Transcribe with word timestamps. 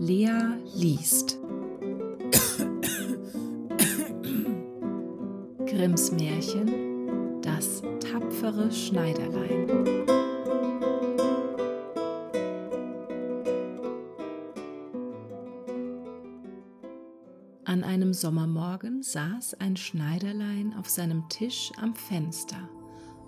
Lea 0.00 0.56
liest. 0.74 1.38
Grimms 5.66 6.10
Märchen 6.12 7.42
Das 7.42 7.82
tapfere 8.00 8.72
Schneiderlein. 8.72 9.68
An 17.66 17.84
einem 17.84 18.14
Sommermorgen 18.14 19.02
saß 19.02 19.60
ein 19.60 19.76
Schneiderlein 19.76 20.72
auf 20.78 20.88
seinem 20.88 21.28
Tisch 21.28 21.72
am 21.76 21.94
Fenster, 21.94 22.70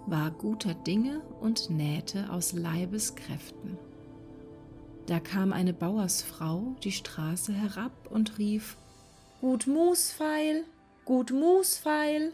war 0.07 0.31
guter 0.31 0.73
Dinge 0.73 1.21
und 1.39 1.69
nähte 1.69 2.33
aus 2.33 2.55
Leibeskräften. 2.55 3.77
Da 5.07 5.21
kam 5.21 5.53
eine 5.53 5.73
Bauersfrau 5.73 6.77
die 6.85 6.93
Straße 6.93 7.53
herab 7.53 7.93
und 8.11 8.39
rief 8.39 8.77
Gut 9.41 9.67
Musfeil, 9.67 10.65
gut 11.05 11.33
Musfeil. 11.33 12.33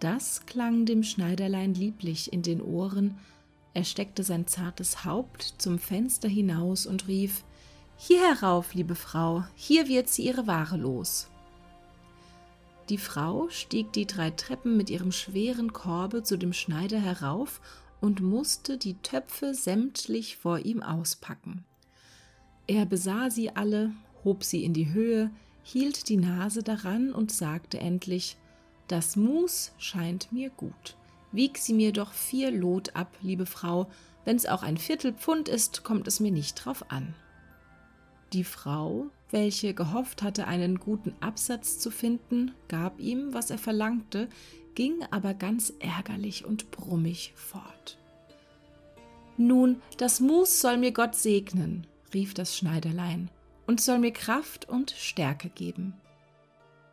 Das 0.00 0.44
klang 0.44 0.84
dem 0.84 1.02
Schneiderlein 1.02 1.72
lieblich 1.72 2.32
in 2.32 2.42
den 2.42 2.60
Ohren, 2.60 3.18
er 3.74 3.84
steckte 3.84 4.22
sein 4.22 4.46
zartes 4.46 5.04
Haupt 5.04 5.54
zum 5.58 5.80
Fenster 5.80 6.28
hinaus 6.28 6.86
und 6.86 7.08
rief 7.08 7.42
Hier 7.96 8.20
herauf, 8.20 8.72
liebe 8.72 8.94
Frau, 8.94 9.44
hier 9.56 9.88
wird 9.88 10.08
sie 10.08 10.26
ihre 10.26 10.46
Ware 10.46 10.76
los. 10.76 11.28
Die 12.88 12.98
Frau 12.98 13.48
stieg 13.48 13.92
die 13.92 14.06
drei 14.06 14.30
Treppen 14.30 14.76
mit 14.76 14.90
ihrem 14.90 15.10
schweren 15.10 15.72
Korbe 15.72 16.22
zu 16.22 16.36
dem 16.36 16.52
Schneider 16.52 17.00
herauf 17.00 17.60
und 18.04 18.20
musste 18.20 18.76
die 18.76 18.98
Töpfe 18.98 19.54
sämtlich 19.54 20.36
vor 20.36 20.58
ihm 20.58 20.82
auspacken. 20.82 21.64
Er 22.66 22.84
besah 22.84 23.30
sie 23.30 23.56
alle, 23.56 23.92
hob 24.24 24.44
sie 24.44 24.62
in 24.62 24.74
die 24.74 24.92
Höhe, 24.92 25.30
hielt 25.62 26.10
die 26.10 26.18
Nase 26.18 26.62
daran 26.62 27.14
und 27.14 27.32
sagte 27.32 27.80
endlich 27.80 28.36
Das 28.88 29.16
Mus 29.16 29.72
scheint 29.78 30.30
mir 30.32 30.50
gut. 30.50 30.98
Wieg 31.32 31.56
sie 31.56 31.72
mir 31.72 31.92
doch 31.94 32.12
vier 32.12 32.50
Lot 32.50 32.94
ab, 32.94 33.10
liebe 33.22 33.46
Frau, 33.46 33.90
wenn's 34.26 34.44
auch 34.44 34.62
ein 34.62 34.76
Viertelpfund 34.76 35.48
ist, 35.48 35.82
kommt 35.82 36.06
es 36.06 36.20
mir 36.20 36.30
nicht 36.30 36.62
drauf 36.62 36.90
an. 36.90 37.14
Die 38.34 38.44
Frau, 38.44 39.06
welche 39.34 39.74
gehofft 39.74 40.22
hatte, 40.22 40.46
einen 40.46 40.78
guten 40.78 41.12
Absatz 41.20 41.80
zu 41.80 41.90
finden, 41.90 42.52
gab 42.68 43.00
ihm, 43.00 43.34
was 43.34 43.50
er 43.50 43.58
verlangte, 43.58 44.28
ging 44.76 45.04
aber 45.10 45.34
ganz 45.34 45.72
ärgerlich 45.80 46.44
und 46.44 46.70
brummig 46.70 47.32
fort. 47.34 47.98
Nun, 49.36 49.82
das 49.98 50.20
Mus 50.20 50.60
soll 50.60 50.76
mir 50.76 50.92
Gott 50.92 51.16
segnen, 51.16 51.84
rief 52.14 52.32
das 52.32 52.56
Schneiderlein, 52.56 53.28
und 53.66 53.80
soll 53.80 53.98
mir 53.98 54.12
Kraft 54.12 54.68
und 54.68 54.92
Stärke 54.92 55.48
geben. 55.48 55.94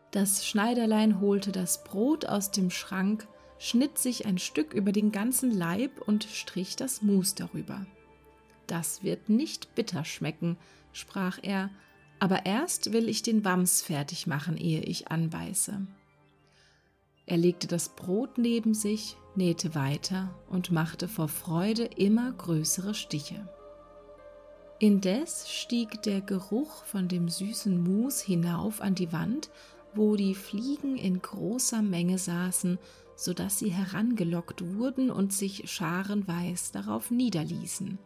Das 0.09 0.47
Schneiderlein 0.47 1.21
holte 1.21 1.51
das 1.51 1.83
Brot 1.83 2.25
aus 2.25 2.49
dem 2.49 2.71
Schrank, 2.71 3.27
schnitt 3.59 3.99
sich 3.99 4.25
ein 4.25 4.39
Stück 4.39 4.73
über 4.73 4.91
den 4.91 5.11
ganzen 5.11 5.51
Leib 5.51 6.01
und 6.07 6.23
strich 6.23 6.75
das 6.75 7.03
Mus 7.03 7.35
darüber. 7.35 7.85
Das 8.65 9.03
wird 9.03 9.29
nicht 9.29 9.75
bitter 9.75 10.05
schmecken, 10.05 10.57
sprach 10.91 11.37
er, 11.43 11.69
aber 12.21 12.45
erst 12.45 12.93
will 12.93 13.09
ich 13.09 13.23
den 13.23 13.43
Wams 13.43 13.81
fertig 13.81 14.27
machen, 14.27 14.55
ehe 14.55 14.81
ich 14.81 15.07
anbeiße. 15.07 15.87
Er 17.25 17.37
legte 17.37 17.65
das 17.65 17.89
Brot 17.89 18.37
neben 18.37 18.75
sich, 18.75 19.17
nähte 19.33 19.73
weiter 19.73 20.29
und 20.47 20.71
machte 20.71 21.07
vor 21.07 21.27
Freude 21.27 21.83
immer 21.83 22.31
größere 22.31 22.93
Stiche. 22.93 23.49
Indes 24.77 25.49
stieg 25.49 26.03
der 26.03 26.21
Geruch 26.21 26.83
von 26.85 27.07
dem 27.07 27.27
süßen 27.27 27.83
Mus 27.83 28.21
hinauf 28.21 28.81
an 28.81 28.93
die 28.93 29.11
Wand, 29.11 29.49
wo 29.95 30.15
die 30.15 30.35
Fliegen 30.35 30.97
in 30.97 31.23
großer 31.23 31.81
Menge 31.81 32.19
saßen, 32.19 32.77
so 33.15 33.33
dass 33.33 33.57
sie 33.57 33.71
herangelockt 33.71 34.75
wurden 34.75 35.09
und 35.09 35.33
sich 35.33 35.71
scharenweis 35.71 36.71
darauf 36.71 37.09
niederließen. 37.09 37.97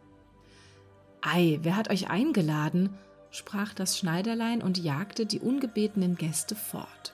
Ei, 1.22 1.60
wer 1.64 1.76
hat 1.76 1.90
euch 1.90 2.10
eingeladen? 2.10 2.92
Sprach 3.36 3.74
das 3.74 3.98
Schneiderlein 3.98 4.62
und 4.62 4.78
jagte 4.78 5.26
die 5.26 5.40
ungebetenen 5.40 6.16
Gäste 6.16 6.56
fort. 6.56 7.14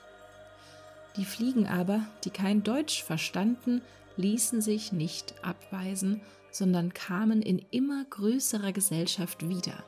Die 1.18 1.26
Fliegen 1.26 1.68
aber, 1.68 2.02
die 2.24 2.30
kein 2.30 2.64
Deutsch 2.64 3.04
verstanden, 3.04 3.82
ließen 4.18 4.62
sich 4.62 4.92
nicht 4.92 5.34
abweisen, 5.44 6.22
sondern 6.52 6.94
kamen 6.94 7.42
in 7.42 7.60
immer 7.72 8.06
größerer 8.10 8.72
Gesellschaft 8.72 9.50
wieder. 9.50 9.84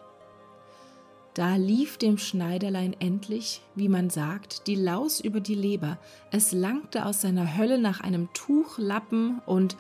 Da 1.34 1.56
lief 1.56 1.98
dem 1.98 2.18
Schneiderlein 2.18 2.96
endlich, 3.00 3.62
wie 3.76 3.90
man 3.90 4.10
sagt, 4.10 4.68
die 4.68 4.76
Laus 4.76 5.20
über 5.20 5.40
die 5.40 5.56
Leber, 5.56 5.98
es 6.32 6.52
langte 6.52 7.06
aus 7.06 7.22
seiner 7.22 7.58
Hölle 7.58 7.80
nach 7.80 8.02
einem 8.02 8.30
Tuchlappen 8.34 9.40
und 9.46 9.76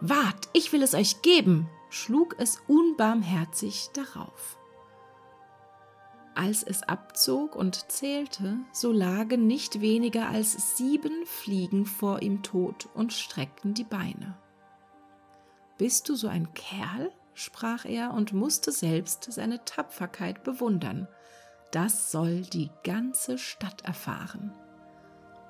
Wart, 0.00 0.48
ich 0.52 0.72
will 0.72 0.82
es 0.82 0.94
euch 0.94 1.22
geben, 1.22 1.68
schlug 1.90 2.36
es 2.38 2.60
unbarmherzig 2.68 3.88
darauf. 3.94 4.58
Als 6.36 6.62
es 6.62 6.82
abzog 6.82 7.56
und 7.56 7.90
zählte, 7.90 8.58
so 8.70 8.92
lagen 8.92 9.46
nicht 9.46 9.80
weniger 9.80 10.28
als 10.28 10.76
sieben 10.76 11.24
Fliegen 11.24 11.86
vor 11.86 12.20
ihm 12.20 12.42
tot 12.42 12.90
und 12.92 13.14
streckten 13.14 13.72
die 13.72 13.84
Beine. 13.84 14.36
Bist 15.78 16.10
du 16.10 16.14
so 16.14 16.28
ein 16.28 16.52
Kerl? 16.52 17.10
sprach 17.32 17.86
er 17.86 18.12
und 18.12 18.34
musste 18.34 18.70
selbst 18.70 19.32
seine 19.32 19.64
Tapferkeit 19.64 20.44
bewundern. 20.44 21.08
Das 21.70 22.10
soll 22.10 22.42
die 22.42 22.70
ganze 22.84 23.38
Stadt 23.38 23.82
erfahren. 23.86 24.52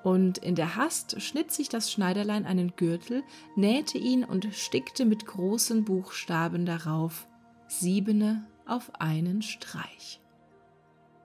Und 0.03 0.37
in 0.37 0.55
der 0.55 0.77
Hast 0.77 1.21
schnitt 1.21 1.51
sich 1.51 1.67
das 1.67 1.91
Schneiderlein 1.91 2.45
einen 2.45 2.77
Gürtel, 2.77 3.23
nähte 3.57 3.97
ihn 3.97 4.23
und 4.23 4.47
stickte 4.53 5.03
mit 5.03 5.25
großen 5.25 5.83
Buchstaben 5.83 6.65
darauf 6.65 7.27
Siebene 7.67 8.47
auf 8.65 8.95
einen 9.01 9.41
Streich. 9.41 10.21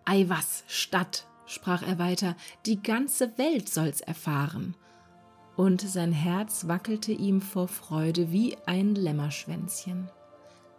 Ei 0.05 0.29
was, 0.29 0.65
Stadt, 0.67 1.27
sprach 1.47 1.83
er 1.83 1.99
weiter, 1.99 2.37
die 2.67 2.83
ganze 2.83 3.39
Welt 3.39 3.69
soll's 3.69 4.01
erfahren. 4.01 4.75
Und 5.57 5.81
sein 5.83 6.13
Herz 6.13 6.67
wackelte 6.67 7.13
ihm 7.13 7.41
vor 7.41 7.69
Freude 7.69 8.33
wie 8.33 8.57
ein 8.67 8.95
Lämmerschwänzchen. 8.95 10.09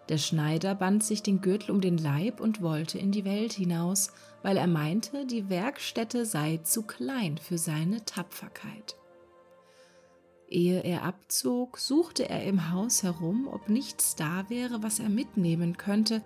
Der 0.10 0.18
Schneider 0.18 0.76
band 0.76 1.04
sich 1.04 1.24
den 1.24 1.40
Gürtel 1.40 1.72
um 1.72 1.80
den 1.80 1.98
Leib 1.98 2.42
und 2.42 2.62
wollte 2.62 3.00
in 3.00 3.12
die 3.12 3.24
Welt 3.24 3.54
hinaus, 3.54 4.12
weil 4.42 4.58
er 4.58 4.68
meinte, 4.68 5.26
die 5.26 5.50
Werkstätte 5.50 6.26
sei 6.26 6.58
zu 6.58 6.84
klein 6.84 7.38
für 7.38 7.58
seine 7.58 8.04
Tapferkeit. 8.04 8.98
Ehe 10.50 10.82
er 10.82 11.04
abzog, 11.04 11.80
suchte 11.80 12.30
er 12.30 12.44
im 12.44 12.72
Haus 12.72 13.04
herum, 13.04 13.48
ob 13.48 13.70
nichts 13.70 14.16
da 14.16 14.50
wäre, 14.50 14.84
was 14.84 15.00
er 15.00 15.10
mitnehmen 15.10 15.78
könnte, 15.78 16.22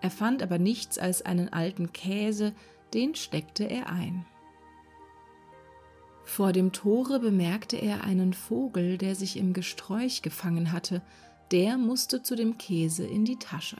er 0.00 0.10
fand 0.10 0.42
aber 0.42 0.58
nichts 0.58 0.98
als 0.98 1.22
einen 1.22 1.52
alten 1.52 1.92
Käse, 1.92 2.52
den 2.94 3.14
steckte 3.14 3.64
er 3.64 3.88
ein. 3.88 4.24
Vor 6.24 6.52
dem 6.52 6.72
Tore 6.72 7.18
bemerkte 7.18 7.76
er 7.76 8.04
einen 8.04 8.34
Vogel, 8.34 8.98
der 8.98 9.14
sich 9.14 9.36
im 9.36 9.52
Gesträuch 9.52 10.22
gefangen 10.22 10.72
hatte, 10.72 11.02
der 11.50 11.76
musste 11.76 12.22
zu 12.22 12.36
dem 12.36 12.56
Käse 12.56 13.04
in 13.04 13.24
die 13.24 13.38
Tasche. 13.38 13.78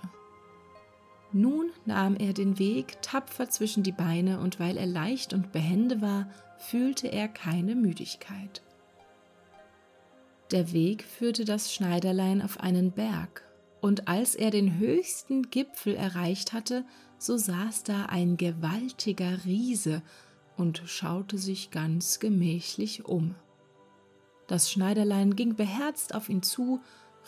Nun 1.32 1.70
nahm 1.86 2.16
er 2.16 2.32
den 2.32 2.58
Weg 2.58 3.00
tapfer 3.02 3.48
zwischen 3.48 3.84
die 3.84 3.92
Beine, 3.92 4.40
und 4.40 4.58
weil 4.58 4.76
er 4.76 4.86
leicht 4.86 5.32
und 5.32 5.52
behende 5.52 6.00
war, 6.00 6.28
fühlte 6.58 7.06
er 7.06 7.28
keine 7.28 7.76
Müdigkeit. 7.76 8.62
Der 10.50 10.72
Weg 10.72 11.04
führte 11.04 11.44
das 11.44 11.72
Schneiderlein 11.72 12.42
auf 12.42 12.58
einen 12.58 12.90
Berg, 12.90 13.44
und 13.80 14.08
als 14.08 14.34
er 14.34 14.50
den 14.50 14.78
höchsten 14.78 15.50
Gipfel 15.50 15.94
erreicht 15.94 16.52
hatte, 16.52 16.84
so 17.18 17.36
saß 17.36 17.82
da 17.84 18.06
ein 18.06 18.36
gewaltiger 18.36 19.44
Riese 19.44 20.02
und 20.56 20.82
schaute 20.86 21.38
sich 21.38 21.70
ganz 21.70 22.18
gemächlich 22.18 23.04
um. 23.04 23.34
Das 24.46 24.70
Schneiderlein 24.70 25.36
ging 25.36 25.54
beherzt 25.54 26.14
auf 26.14 26.28
ihn 26.28 26.42
zu, 26.42 26.80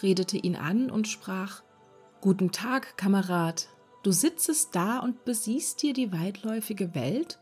redete 0.02 0.36
ihn 0.36 0.56
an 0.56 0.90
und 0.90 1.08
sprach 1.08 1.62
Guten 2.20 2.52
Tag, 2.52 2.96
Kamerad, 2.96 3.68
du 4.02 4.12
sitzest 4.12 4.74
da 4.74 4.98
und 4.98 5.24
besiehst 5.24 5.82
dir 5.82 5.92
die 5.92 6.12
weitläufige 6.12 6.94
Welt? 6.94 7.38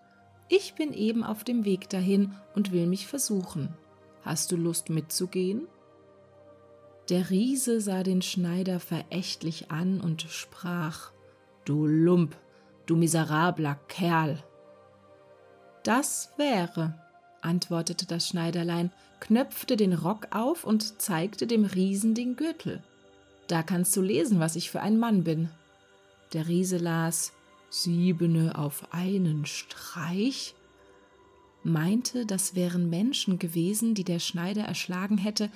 Ich 0.49 0.75
bin 0.75 0.93
eben 0.93 1.23
auf 1.23 1.44
dem 1.44 1.64
Weg 1.64 1.88
dahin 1.88 2.34
und 2.55 2.73
will 2.73 2.87
mich 2.87 3.06
versuchen. 3.06 3.75
Hast 4.23 4.52
du 4.52 4.56
Lust 4.56 4.90
mitzugehen? 4.90 5.67
Der 7.10 7.28
Riese 7.28 7.80
sah 7.80 8.04
den 8.04 8.22
Schneider 8.22 8.78
verächtlich 8.78 9.70
an 9.72 10.00
und 10.00 10.22
sprach 10.22 11.10
Du 11.64 11.84
Lump, 11.84 12.36
du 12.86 12.94
miserabler 12.94 13.74
Kerl. 13.88 14.42
Das 15.82 16.32
wäre, 16.36 16.94
antwortete 17.42 18.06
das 18.06 18.28
Schneiderlein, 18.28 18.92
knöpfte 19.18 19.76
den 19.76 19.92
Rock 19.92 20.28
auf 20.30 20.62
und 20.62 21.02
zeigte 21.02 21.48
dem 21.48 21.64
Riesen 21.64 22.14
den 22.14 22.36
Gürtel. 22.36 22.80
Da 23.48 23.64
kannst 23.64 23.96
du 23.96 24.02
lesen, 24.02 24.38
was 24.38 24.54
ich 24.54 24.70
für 24.70 24.80
ein 24.80 24.96
Mann 24.96 25.24
bin. 25.24 25.50
Der 26.32 26.46
Riese 26.46 26.78
las 26.78 27.32
Siebene 27.70 28.56
auf 28.56 28.86
einen 28.92 29.46
Streich? 29.46 30.54
meinte, 31.62 32.24
das 32.24 32.54
wären 32.54 32.88
Menschen 32.88 33.38
gewesen, 33.38 33.94
die 33.94 34.04
der 34.04 34.18
Schneider 34.18 34.62
erschlagen 34.62 35.18
hätte, 35.18 35.50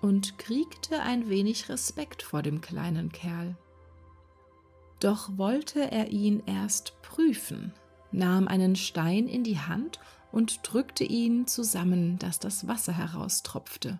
und 0.00 0.38
kriegte 0.38 1.00
ein 1.00 1.28
wenig 1.28 1.68
Respekt 1.68 2.22
vor 2.22 2.42
dem 2.42 2.60
kleinen 2.60 3.12
Kerl. 3.12 3.56
Doch 4.98 5.36
wollte 5.36 5.90
er 5.90 6.08
ihn 6.08 6.42
erst 6.46 7.00
prüfen, 7.02 7.72
nahm 8.12 8.48
einen 8.48 8.76
Stein 8.76 9.28
in 9.28 9.44
die 9.44 9.58
Hand 9.58 9.98
und 10.32 10.60
drückte 10.62 11.04
ihn 11.04 11.46
zusammen, 11.46 12.18
dass 12.18 12.38
das 12.38 12.66
Wasser 12.66 12.92
heraustropfte. 12.92 13.98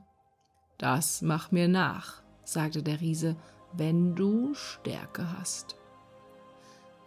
Das 0.79 1.23
mach 1.23 1.51
mir 1.53 1.69
nach, 1.69 2.23
sagte 2.45 2.83
der 2.83 3.01
Riese, 3.01 3.37
wenn 3.73 4.15
du 4.15 4.55
Stärke 4.55 5.39
hast. 5.39 5.77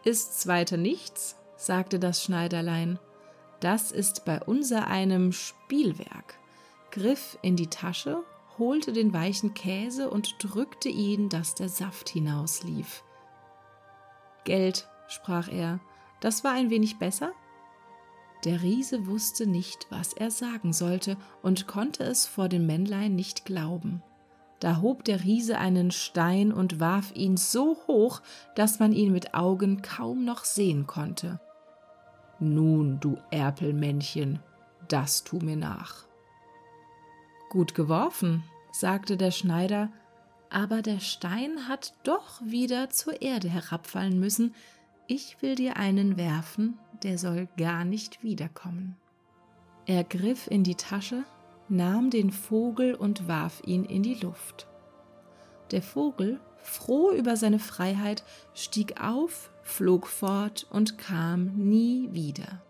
Ist's 0.04 0.48
weiter 0.48 0.78
nichts, 0.78 1.38
sagte 1.56 2.00
das 2.00 2.24
Schneiderlein, 2.24 3.00
das 3.60 3.92
ist 3.92 4.26
bei 4.26 4.42
unser 4.42 4.88
einem 4.88 5.32
Spielwerk, 5.32 6.38
griff 6.92 7.38
in 7.42 7.56
die 7.56 7.70
Tasche, 7.70 8.24
holte 8.58 8.94
den 8.94 9.14
weichen 9.14 9.54
Käse 9.54 10.10
und 10.10 10.36
drückte 10.40 10.90
ihn, 10.90 11.30
dass 11.30 11.56
der 11.56 11.70
Saft 11.70 12.10
hinauslief. 12.10 13.04
Geld, 14.44 14.88
sprach 15.08 15.48
er, 15.48 15.80
das 16.20 16.44
war 16.44 16.52
ein 16.52 16.70
wenig 16.70 17.00
besser? 17.00 17.32
Der 18.44 18.62
Riese 18.62 19.08
wusste 19.08 19.48
nicht, 19.48 19.88
was 19.90 20.14
er 20.14 20.30
sagen 20.30 20.74
sollte 20.74 21.18
und 21.42 21.68
konnte 21.68 22.04
es 22.04 22.26
vor 22.26 22.50
dem 22.50 22.66
Männlein 22.66 23.16
nicht 23.16 23.46
glauben. 23.46 24.04
Da 24.60 24.82
hob 24.82 25.04
der 25.04 25.24
Riese 25.24 25.58
einen 25.58 25.92
Stein 25.92 26.54
und 26.54 26.80
warf 26.80 27.14
ihn 27.16 27.38
so 27.38 27.78
hoch, 27.88 28.22
dass 28.56 28.80
man 28.80 28.94
ihn 28.94 29.12
mit 29.12 29.34
Augen 29.34 29.82
kaum 29.82 30.24
noch 30.26 30.44
sehen 30.44 30.88
konnte. 30.88 31.40
Nun, 32.40 33.00
du 33.00 33.18
Erpelmännchen, 33.32 34.40
das 34.88 35.24
tu 35.24 35.38
mir 35.38 35.58
nach. 35.58 36.06
Gut 37.54 37.76
geworfen, 37.76 38.44
sagte 38.72 39.16
der 39.16 39.30
Schneider, 39.30 39.92
aber 40.50 40.82
der 40.82 41.00
Stein 41.00 41.68
hat 41.68 41.94
doch 42.04 42.42
wieder 42.44 42.90
zur 42.90 43.22
Erde 43.22 43.48
herabfallen 43.48 44.20
müssen. 44.20 44.56
Ich 45.06 45.40
will 45.44 45.54
dir 45.54 45.78
einen 45.78 46.18
werfen, 46.18 46.80
der 47.04 47.20
soll 47.20 47.48
gar 47.56 47.86
nicht 47.86 48.24
wiederkommen. 48.24 48.96
Er 49.86 50.04
griff 50.04 50.48
in 50.50 50.64
die 50.64 50.74
Tasche, 50.74 51.26
nahm 51.70 52.10
den 52.10 52.32
Vogel 52.32 52.96
und 52.96 53.28
warf 53.28 53.62
ihn 53.64 53.86
in 53.86 54.02
die 54.02 54.16
Luft. 54.16 54.66
Der 55.70 55.84
Vogel, 55.84 56.40
froh 56.58 57.12
über 57.12 57.38
seine 57.38 57.60
Freiheit, 57.60 58.24
stieg 58.56 59.00
auf, 59.00 59.52
flog 59.62 60.08
fort 60.08 60.66
und 60.72 60.98
kam 60.98 61.54
nie 61.56 62.10
wieder. 62.14 62.64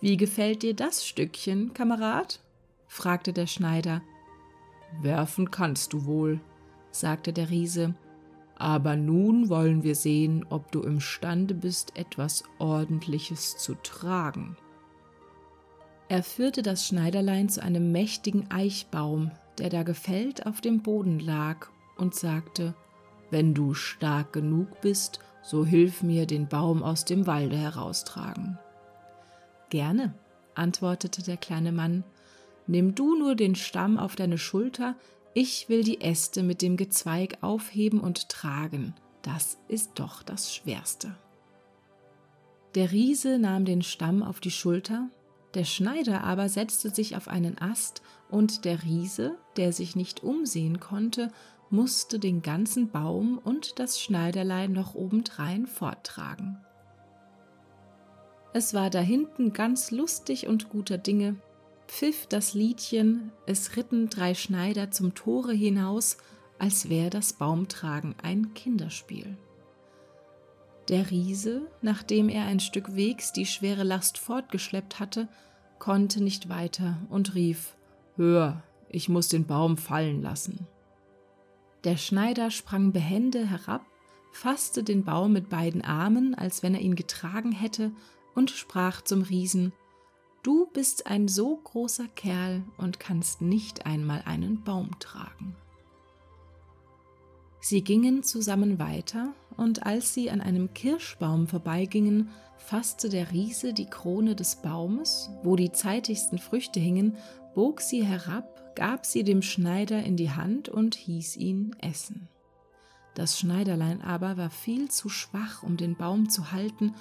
Wie 0.00 0.16
gefällt 0.16 0.62
dir 0.62 0.72
das 0.72 1.06
Stückchen, 1.06 1.74
Kamerad? 1.74 2.40
Fragte 2.86 3.32
der 3.32 3.46
Schneider. 3.46 4.02
Werfen 5.00 5.50
kannst 5.50 5.92
du 5.92 6.06
wohl, 6.06 6.40
sagte 6.90 7.32
der 7.32 7.50
Riese, 7.50 7.94
aber 8.58 8.96
nun 8.96 9.48
wollen 9.48 9.82
wir 9.82 9.94
sehen, 9.94 10.46
ob 10.48 10.72
du 10.72 10.80
imstande 10.80 11.54
bist, 11.54 11.96
etwas 11.96 12.44
Ordentliches 12.58 13.58
zu 13.58 13.74
tragen. 13.74 14.56
Er 16.08 16.22
führte 16.22 16.62
das 16.62 16.86
Schneiderlein 16.86 17.48
zu 17.48 17.62
einem 17.62 17.92
mächtigen 17.92 18.50
Eichbaum, 18.50 19.30
der 19.58 19.68
da 19.68 19.82
gefällt 19.82 20.46
auf 20.46 20.60
dem 20.60 20.82
Boden 20.82 21.18
lag, 21.18 21.68
und 21.96 22.14
sagte, 22.14 22.74
Wenn 23.30 23.54
du 23.54 23.74
stark 23.74 24.32
genug 24.32 24.80
bist, 24.80 25.20
so 25.42 25.64
hilf 25.64 26.02
mir 26.02 26.26
den 26.26 26.48
Baum 26.48 26.82
aus 26.82 27.04
dem 27.04 27.26
Walde 27.26 27.56
heraustragen. 27.56 28.58
Gerne, 29.68 30.14
antwortete 30.54 31.22
der 31.22 31.36
kleine 31.36 31.72
Mann, 31.72 32.04
nimm 32.66 32.94
du 32.94 33.16
nur 33.16 33.34
den 33.34 33.54
Stamm 33.54 33.98
auf 33.98 34.16
deine 34.16 34.38
Schulter, 34.38 34.94
ich 35.34 35.68
will 35.68 35.84
die 35.84 36.00
Äste 36.00 36.42
mit 36.42 36.62
dem 36.62 36.76
Gezweig 36.76 37.38
aufheben 37.42 38.00
und 38.00 38.28
tragen, 38.28 38.94
das 39.22 39.58
ist 39.68 39.92
doch 39.96 40.22
das 40.22 40.54
Schwerste. 40.54 41.14
Der 42.74 42.92
Riese 42.92 43.38
nahm 43.38 43.64
den 43.64 43.82
Stamm 43.82 44.22
auf 44.22 44.40
die 44.40 44.50
Schulter, 44.50 45.08
der 45.54 45.64
Schneider 45.64 46.24
aber 46.24 46.48
setzte 46.48 46.94
sich 46.94 47.16
auf 47.16 47.28
einen 47.28 47.58
Ast, 47.58 48.02
und 48.28 48.64
der 48.64 48.82
Riese, 48.82 49.36
der 49.56 49.72
sich 49.72 49.96
nicht 49.96 50.22
umsehen 50.22 50.80
konnte, 50.80 51.32
musste 51.70 52.18
den 52.18 52.42
ganzen 52.42 52.90
Baum 52.90 53.38
und 53.38 53.78
das 53.78 54.00
Schneiderlein 54.00 54.72
noch 54.72 54.94
obendrein 54.94 55.66
forttragen. 55.66 56.58
Es 58.52 58.74
war 58.74 58.90
da 58.90 59.00
hinten 59.00 59.52
ganz 59.52 59.90
lustig 59.90 60.46
und 60.46 60.68
guter 60.68 60.98
Dinge, 60.98 61.36
pfiff 61.88 62.26
das 62.26 62.54
Liedchen, 62.54 63.32
es 63.46 63.76
ritten 63.76 64.08
drei 64.08 64.34
Schneider 64.34 64.90
zum 64.90 65.14
Tore 65.14 65.52
hinaus, 65.52 66.16
als 66.58 66.88
wär 66.88 67.10
das 67.10 67.34
Baumtragen 67.34 68.14
ein 68.22 68.54
Kinderspiel. 68.54 69.36
Der 70.88 71.10
Riese, 71.10 71.62
nachdem 71.82 72.28
er 72.28 72.44
ein 72.44 72.60
Stück 72.60 72.94
Wegs 72.94 73.32
die 73.32 73.46
schwere 73.46 73.82
Last 73.82 74.18
fortgeschleppt 74.18 75.00
hatte, 75.00 75.28
konnte 75.78 76.22
nicht 76.22 76.48
weiter 76.48 76.98
und 77.10 77.34
rief 77.34 77.76
Hör, 78.16 78.62
ich 78.88 79.08
muss 79.08 79.28
den 79.28 79.46
Baum 79.46 79.76
fallen 79.76 80.22
lassen. 80.22 80.66
Der 81.84 81.96
Schneider 81.96 82.50
sprang 82.50 82.92
behende 82.92 83.46
herab, 83.46 83.84
fasste 84.32 84.82
den 84.82 85.04
Baum 85.04 85.32
mit 85.32 85.48
beiden 85.48 85.82
Armen, 85.82 86.34
als 86.34 86.62
wenn 86.62 86.74
er 86.74 86.80
ihn 86.80 86.94
getragen 86.94 87.52
hätte, 87.52 87.92
und 88.34 88.50
sprach 88.50 89.02
zum 89.02 89.22
Riesen 89.22 89.72
Du 90.46 90.66
bist 90.66 91.08
ein 91.08 91.26
so 91.26 91.56
großer 91.56 92.06
Kerl 92.14 92.62
und 92.78 93.00
kannst 93.00 93.42
nicht 93.42 93.84
einmal 93.84 94.22
einen 94.26 94.62
Baum 94.62 94.96
tragen. 95.00 95.56
Sie 97.58 97.82
gingen 97.82 98.22
zusammen 98.22 98.78
weiter, 98.78 99.34
und 99.56 99.84
als 99.86 100.14
sie 100.14 100.30
an 100.30 100.40
einem 100.40 100.72
Kirschbaum 100.72 101.48
vorbeigingen, 101.48 102.28
fasste 102.58 103.08
der 103.08 103.32
Riese 103.32 103.72
die 103.72 103.90
Krone 103.90 104.36
des 104.36 104.62
Baumes, 104.62 105.30
wo 105.42 105.56
die 105.56 105.72
zeitigsten 105.72 106.38
Früchte 106.38 106.78
hingen, 106.78 107.16
bog 107.56 107.80
sie 107.80 108.04
herab, 108.04 108.76
gab 108.76 109.04
sie 109.04 109.24
dem 109.24 109.42
Schneider 109.42 110.04
in 110.04 110.16
die 110.16 110.30
Hand 110.30 110.68
und 110.68 110.94
hieß 110.94 111.38
ihn 111.38 111.74
essen. 111.80 112.28
Das 113.14 113.36
Schneiderlein 113.36 114.00
aber 114.00 114.36
war 114.36 114.50
viel 114.50 114.92
zu 114.92 115.08
schwach, 115.08 115.64
um 115.64 115.76
den 115.76 115.96
Baum 115.96 116.28
zu 116.28 116.52
halten, 116.52 116.94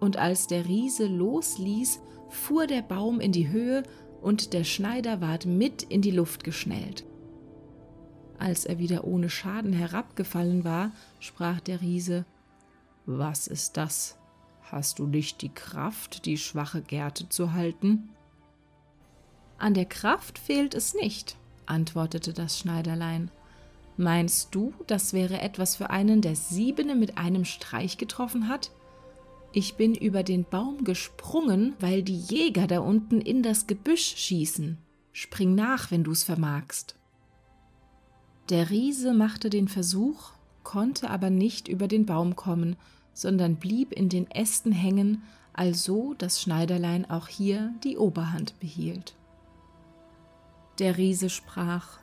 und 0.00 0.16
als 0.16 0.46
der 0.46 0.66
Riese 0.66 1.06
losließ, 1.06 2.00
fuhr 2.28 2.66
der 2.66 2.82
Baum 2.82 3.20
in 3.20 3.32
die 3.32 3.48
Höhe 3.48 3.82
und 4.20 4.52
der 4.52 4.64
Schneider 4.64 5.20
ward 5.20 5.46
mit 5.46 5.82
in 5.82 6.02
die 6.02 6.10
Luft 6.10 6.44
geschnellt. 6.44 7.04
Als 8.38 8.64
er 8.64 8.78
wieder 8.78 9.04
ohne 9.04 9.30
Schaden 9.30 9.72
herabgefallen 9.72 10.64
war, 10.64 10.90
sprach 11.20 11.60
der 11.60 11.80
Riese 11.80 12.24
Was 13.06 13.46
ist 13.46 13.76
das? 13.76 14.18
Hast 14.62 14.98
du 14.98 15.06
nicht 15.06 15.42
die 15.42 15.52
Kraft, 15.52 16.24
die 16.24 16.38
schwache 16.38 16.82
Gerte 16.82 17.28
zu 17.28 17.52
halten? 17.52 18.10
An 19.58 19.74
der 19.74 19.84
Kraft 19.84 20.38
fehlt 20.38 20.74
es 20.74 20.94
nicht, 20.94 21.36
antwortete 21.66 22.32
das 22.32 22.58
Schneiderlein. 22.58 23.30
Meinst 23.96 24.54
du, 24.54 24.72
das 24.86 25.12
wäre 25.12 25.40
etwas 25.40 25.76
für 25.76 25.90
einen, 25.90 26.20
der 26.20 26.34
Siebene 26.34 26.96
mit 26.96 27.16
einem 27.16 27.44
Streich 27.44 27.98
getroffen 27.98 28.48
hat? 28.48 28.72
Ich 29.56 29.76
bin 29.76 29.94
über 29.94 30.24
den 30.24 30.44
Baum 30.44 30.82
gesprungen, 30.82 31.74
weil 31.78 32.02
die 32.02 32.18
Jäger 32.18 32.66
da 32.66 32.80
unten 32.80 33.20
in 33.20 33.44
das 33.44 33.68
Gebüsch 33.68 34.16
schießen. 34.16 34.78
Spring 35.12 35.54
nach, 35.54 35.92
wenn 35.92 36.02
du's 36.02 36.24
vermagst. 36.24 36.96
Der 38.50 38.70
Riese 38.70 39.14
machte 39.14 39.50
den 39.50 39.68
Versuch, 39.68 40.32
konnte 40.64 41.08
aber 41.08 41.30
nicht 41.30 41.68
über 41.68 41.86
den 41.86 42.04
Baum 42.04 42.34
kommen, 42.34 42.74
sondern 43.12 43.54
blieb 43.54 43.92
in 43.92 44.08
den 44.08 44.28
Ästen 44.28 44.72
hängen, 44.72 45.22
also 45.52 46.14
das 46.18 46.42
Schneiderlein 46.42 47.08
auch 47.08 47.28
hier 47.28 47.72
die 47.84 47.96
Oberhand 47.96 48.58
behielt. 48.58 49.14
Der 50.80 50.98
Riese 50.98 51.30
sprach 51.30 52.00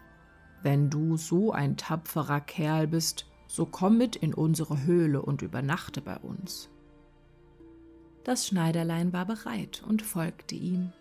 Wenn 0.63 0.89
du 0.89 1.17
so 1.17 1.51
ein 1.51 1.75
tapferer 1.75 2.39
Kerl 2.39 2.87
bist, 2.87 3.25
so 3.45 3.65
komm 3.65 3.97
mit 3.97 4.15
in 4.15 4.33
unsere 4.33 4.83
Höhle 4.83 5.21
und 5.21 5.41
übernachte 5.41 5.99
bei 5.99 6.15
uns. 6.15 6.69
Das 8.23 8.47
Schneiderlein 8.47 9.13
war 9.13 9.25
bereit 9.25 9.83
und 9.87 10.01
folgte 10.01 10.55
ihm. 10.55 10.91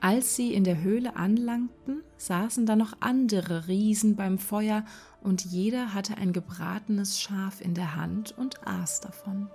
Als 0.00 0.36
sie 0.36 0.52
in 0.52 0.64
der 0.64 0.82
Höhle 0.82 1.16
anlangten, 1.16 2.02
saßen 2.18 2.66
da 2.66 2.76
noch 2.76 2.94
andere 3.00 3.68
Riesen 3.68 4.16
beim 4.16 4.38
Feuer, 4.38 4.84
und 5.22 5.46
jeder 5.46 5.94
hatte 5.94 6.18
ein 6.18 6.34
gebratenes 6.34 7.18
Schaf 7.18 7.62
in 7.62 7.72
der 7.72 7.96
Hand 7.96 8.36
und 8.36 8.66
aß 8.66 9.00
davon. 9.00 9.48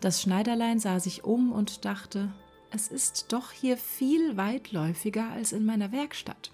Das 0.00 0.22
Schneiderlein 0.22 0.78
sah 0.78 1.00
sich 1.00 1.24
um 1.24 1.50
und 1.50 1.84
dachte, 1.84 2.32
es 2.70 2.88
ist 2.88 3.32
doch 3.32 3.50
hier 3.50 3.76
viel 3.76 4.36
weitläufiger 4.36 5.28
als 5.30 5.52
in 5.52 5.66
meiner 5.66 5.92
Werkstatt. 5.92 6.52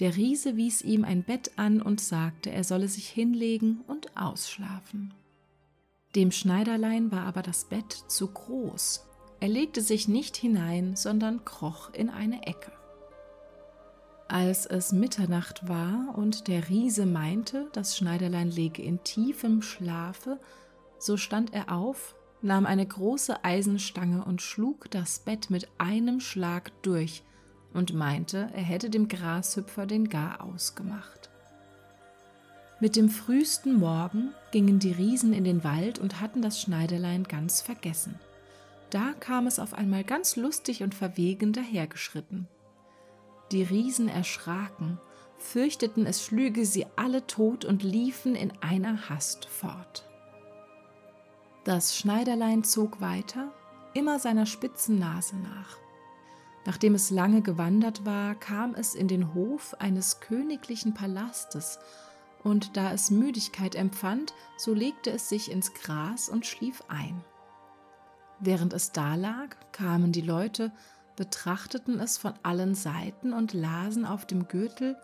Der 0.00 0.16
Riese 0.16 0.56
wies 0.56 0.82
ihm 0.82 1.04
ein 1.04 1.22
Bett 1.22 1.52
an 1.56 1.80
und 1.80 2.00
sagte, 2.00 2.50
er 2.50 2.64
solle 2.64 2.88
sich 2.88 3.08
hinlegen 3.08 3.82
und 3.86 4.16
ausschlafen. 4.16 5.14
Dem 6.14 6.30
Schneiderlein 6.30 7.10
war 7.10 7.26
aber 7.26 7.42
das 7.42 7.64
Bett 7.64 7.92
zu 7.92 8.28
groß. 8.28 9.04
Er 9.40 9.48
legte 9.48 9.80
sich 9.80 10.06
nicht 10.06 10.36
hinein, 10.36 10.94
sondern 10.94 11.44
kroch 11.44 11.92
in 11.92 12.08
eine 12.08 12.46
Ecke. 12.46 12.70
Als 14.28 14.64
es 14.64 14.92
Mitternacht 14.92 15.68
war 15.68 16.14
und 16.16 16.46
der 16.46 16.68
Riese 16.68 17.04
meinte, 17.04 17.68
das 17.72 17.96
Schneiderlein 17.96 18.50
lege 18.50 18.82
in 18.82 19.02
tiefem 19.02 19.60
Schlafe, 19.60 20.38
so 20.98 21.16
stand 21.16 21.52
er 21.52 21.72
auf, 21.72 22.14
nahm 22.42 22.64
eine 22.64 22.86
große 22.86 23.44
Eisenstange 23.44 24.24
und 24.24 24.40
schlug 24.40 24.90
das 24.90 25.18
Bett 25.18 25.50
mit 25.50 25.68
einem 25.78 26.20
Schlag 26.20 26.70
durch 26.82 27.24
und 27.72 27.92
meinte, 27.92 28.50
er 28.54 28.62
hätte 28.62 28.88
dem 28.88 29.08
Grashüpfer 29.08 29.84
den 29.86 30.08
Garaus 30.08 30.76
gemacht. 30.76 31.30
Mit 32.80 32.96
dem 32.96 33.08
frühesten 33.08 33.78
Morgen 33.78 34.34
gingen 34.50 34.80
die 34.80 34.92
Riesen 34.92 35.32
in 35.32 35.44
den 35.44 35.62
Wald 35.62 35.98
und 35.98 36.20
hatten 36.20 36.42
das 36.42 36.60
Schneiderlein 36.60 37.24
ganz 37.24 37.60
vergessen. 37.60 38.18
Da 38.90 39.12
kam 39.20 39.46
es 39.46 39.58
auf 39.58 39.74
einmal 39.74 40.04
ganz 40.04 40.36
lustig 40.36 40.82
und 40.82 40.94
verwegen 40.94 41.52
dahergeschritten. 41.52 42.48
Die 43.52 43.62
Riesen 43.62 44.08
erschraken, 44.08 44.98
fürchteten, 45.38 46.04
es 46.06 46.24
schlüge 46.24 46.66
sie 46.66 46.86
alle 46.96 47.26
tot 47.26 47.64
und 47.64 47.82
liefen 47.82 48.34
in 48.34 48.52
einer 48.60 49.08
Hast 49.08 49.44
fort. 49.44 50.04
Das 51.62 51.96
Schneiderlein 51.96 52.64
zog 52.64 53.00
weiter, 53.00 53.52
immer 53.94 54.18
seiner 54.18 54.46
spitzen 54.46 54.98
Nase 54.98 55.36
nach. 55.36 55.78
Nachdem 56.66 56.94
es 56.94 57.10
lange 57.10 57.42
gewandert 57.42 58.04
war, 58.04 58.34
kam 58.34 58.74
es 58.74 58.94
in 58.94 59.06
den 59.06 59.34
Hof 59.34 59.74
eines 59.78 60.20
königlichen 60.20 60.94
Palastes, 60.94 61.78
und 62.44 62.76
da 62.76 62.92
es 62.92 63.10
Müdigkeit 63.10 63.74
empfand, 63.74 64.34
so 64.56 64.74
legte 64.74 65.10
es 65.10 65.28
sich 65.28 65.50
ins 65.50 65.74
Gras 65.74 66.28
und 66.28 66.46
schlief 66.46 66.84
ein. 66.88 67.24
Während 68.38 68.72
es 68.72 68.92
da 68.92 69.14
lag, 69.14 69.56
kamen 69.72 70.12
die 70.12 70.20
Leute, 70.20 70.70
betrachteten 71.16 71.98
es 72.00 72.18
von 72.18 72.34
allen 72.42 72.74
Seiten 72.74 73.32
und 73.32 73.52
lasen 73.52 74.04
auf 74.04 74.26
dem 74.26 74.46
Gürtel 74.48 74.96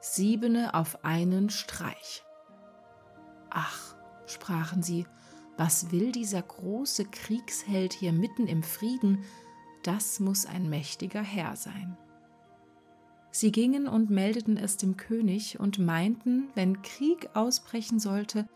Siebene 0.00 0.74
auf 0.74 1.04
einen 1.04 1.48
Streich. 1.48 2.22
Ach, 3.48 3.94
sprachen 4.26 4.82
sie, 4.82 5.06
was 5.56 5.92
will 5.92 6.12
dieser 6.12 6.42
große 6.42 7.06
Kriegsheld 7.06 7.94
hier 7.94 8.12
mitten 8.12 8.46
im 8.46 8.62
Frieden? 8.62 9.24
Das 9.82 10.20
muss 10.20 10.44
ein 10.44 10.68
mächtiger 10.68 11.22
Herr 11.22 11.56
sein. 11.56 11.96
Sie 13.36 13.50
gingen 13.50 13.88
und 13.88 14.10
meldeten 14.10 14.56
es 14.56 14.76
dem 14.76 14.96
König 14.96 15.58
und 15.58 15.80
meinten, 15.80 16.50
wenn 16.54 16.82
Krieg 16.82 17.30
ausbrechen 17.34 17.98
sollte, 17.98 18.46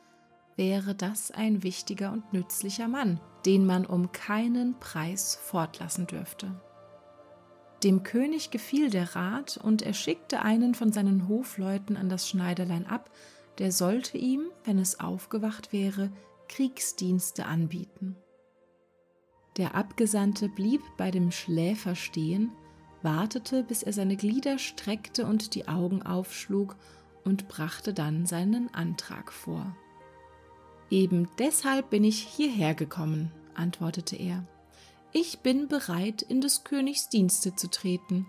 wäre 0.54 0.94
das 0.94 1.32
ein 1.32 1.64
wichtiger 1.64 2.12
und 2.12 2.32
nützlicher 2.32 2.86
Mann, 2.86 3.18
den 3.44 3.66
man 3.66 3.84
um 3.84 4.12
keinen 4.12 4.78
Preis 4.78 5.34
fortlassen 5.34 6.06
dürfte. 6.06 6.60
Dem 7.82 8.04
König 8.04 8.52
gefiel 8.52 8.88
der 8.88 9.16
Rat 9.16 9.58
und 9.60 9.82
er 9.82 9.94
schickte 9.94 10.42
einen 10.42 10.76
von 10.76 10.92
seinen 10.92 11.26
Hofleuten 11.26 11.96
an 11.96 12.08
das 12.08 12.28
Schneiderlein 12.28 12.86
ab, 12.86 13.10
der 13.58 13.72
sollte 13.72 14.16
ihm, 14.16 14.42
wenn 14.62 14.78
es 14.78 15.00
aufgewacht 15.00 15.72
wäre, 15.72 16.12
Kriegsdienste 16.48 17.46
anbieten. 17.46 18.14
Der 19.56 19.74
Abgesandte 19.74 20.48
blieb 20.48 20.82
bei 20.96 21.10
dem 21.10 21.32
Schläfer 21.32 21.96
stehen, 21.96 22.52
wartete, 23.02 23.62
bis 23.62 23.82
er 23.82 23.92
seine 23.92 24.16
Glieder 24.16 24.58
streckte 24.58 25.26
und 25.26 25.54
die 25.54 25.68
Augen 25.68 26.02
aufschlug 26.02 26.76
und 27.24 27.48
brachte 27.48 27.92
dann 27.94 28.26
seinen 28.26 28.72
Antrag 28.74 29.32
vor. 29.32 29.76
Eben 30.90 31.28
deshalb 31.38 31.90
bin 31.90 32.04
ich 32.04 32.20
hierher 32.20 32.74
gekommen, 32.74 33.30
antwortete 33.54 34.16
er 34.16 34.44
ich 35.12 35.38
bin 35.38 35.68
bereit, 35.68 36.20
in 36.20 36.42
des 36.42 36.64
Königs 36.64 37.08
Dienste 37.08 37.56
zu 37.56 37.70
treten. 37.70 38.26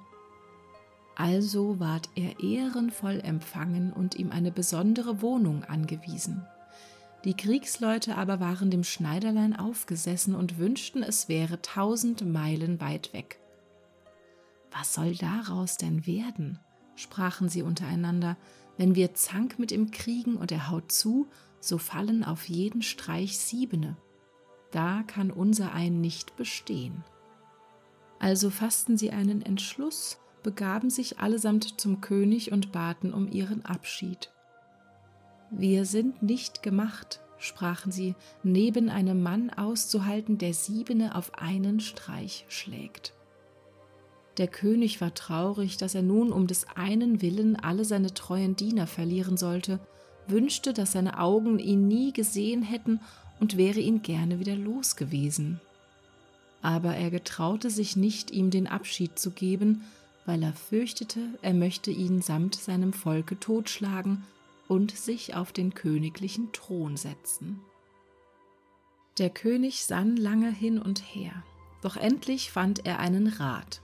Also 1.15 1.79
ward 1.79 2.09
er 2.15 2.39
ehrenvoll 2.39 3.19
empfangen 3.19 3.91
und 3.91 4.15
ihm 4.15 4.31
eine 4.31 4.51
besondere 4.51 5.21
Wohnung 5.21 5.65
angewiesen. 5.65 6.45
Die 7.25 7.33
Kriegsleute 7.33 8.15
aber 8.15 8.39
waren 8.39 8.71
dem 8.71 8.85
Schneiderlein 8.85 9.57
aufgesessen 9.57 10.35
und 10.35 10.57
wünschten, 10.57 11.03
es 11.03 11.27
wäre 11.27 11.61
tausend 11.61 12.25
Meilen 12.25 12.79
weit 12.79 13.11
weg. 13.11 13.39
Was 14.71 14.93
soll 14.93 15.15
daraus 15.15 15.77
denn 15.77 16.05
werden? 16.05 16.59
sprachen 16.95 17.49
sie 17.49 17.61
untereinander. 17.61 18.37
Wenn 18.77 18.95
wir 18.95 19.13
Zank 19.13 19.57
mit 19.59 19.71
ihm 19.71 19.91
kriegen 19.91 20.35
und 20.35 20.51
er 20.51 20.69
haut 20.69 20.91
zu, 20.91 21.27
so 21.59 21.77
fallen 21.77 22.23
auf 22.23 22.47
jeden 22.49 22.81
Streich 22.81 23.37
Siebene 23.37 23.97
da 24.71 25.03
kann 25.07 25.31
unser 25.31 25.73
ein 25.73 26.01
nicht 26.01 26.35
bestehen. 26.35 27.03
Also 28.19 28.49
fassten 28.49 28.97
sie 28.97 29.11
einen 29.11 29.41
Entschluss, 29.41 30.19
begaben 30.43 30.89
sich 30.89 31.19
allesamt 31.19 31.79
zum 31.79 32.01
König 32.01 32.51
und 32.51 32.71
baten 32.71 33.13
um 33.13 33.27
ihren 33.31 33.65
Abschied. 33.65 34.31
Wir 35.51 35.85
sind 35.85 36.21
nicht 36.21 36.61
gemacht, 36.61 37.21
sprachen 37.37 37.91
sie, 37.91 38.15
neben 38.43 38.89
einem 38.89 39.23
Mann 39.23 39.49
auszuhalten, 39.49 40.37
der 40.37 40.53
Siebene 40.53 41.15
auf 41.15 41.35
einen 41.35 41.79
Streich 41.79 42.45
schlägt. 42.49 43.13
Der 44.39 44.47
König 44.47 45.01
war 45.01 45.13
traurig, 45.13 45.75
dass 45.75 45.95
er 45.95 46.01
nun 46.01 46.31
um 46.31 46.47
des 46.47 46.65
einen 46.75 47.21
Willen 47.21 47.57
alle 47.57 47.83
seine 47.83 48.13
treuen 48.13 48.55
Diener 48.55 48.87
verlieren 48.87 49.35
sollte, 49.35 49.81
wünschte, 50.29 50.71
dass 50.71 50.93
seine 50.93 51.19
Augen 51.19 51.59
ihn 51.59 51.89
nie 51.89 52.13
gesehen 52.13 52.61
hätten 52.61 53.01
und 53.41 53.57
wäre 53.57 53.81
ihn 53.81 54.01
gerne 54.01 54.39
wieder 54.39 54.55
los 54.55 54.95
gewesen. 54.95 55.59
Aber 56.61 56.95
er 56.95 57.11
getraute 57.11 57.69
sich 57.69 57.97
nicht, 57.97 58.31
ihm 58.31 58.49
den 58.49 58.67
Abschied 58.67 59.19
zu 59.19 59.31
geben, 59.31 59.83
weil 60.25 60.41
er 60.41 60.53
fürchtete, 60.53 61.19
er 61.41 61.53
möchte 61.53 61.91
ihn 61.91 62.21
samt 62.21 62.55
seinem 62.55 62.93
Volke 62.93 63.37
totschlagen 63.41 64.23
und 64.69 64.95
sich 64.95 65.35
auf 65.35 65.51
den 65.51 65.73
königlichen 65.73 66.53
Thron 66.53 66.95
setzen. 66.95 67.59
Der 69.17 69.31
König 69.31 69.83
sann 69.83 70.15
lange 70.15 70.49
hin 70.49 70.79
und 70.79 70.99
her, 70.99 71.43
doch 71.81 71.97
endlich 71.97 72.51
fand 72.51 72.85
er 72.85 72.99
einen 72.99 73.27
Rat. 73.27 73.81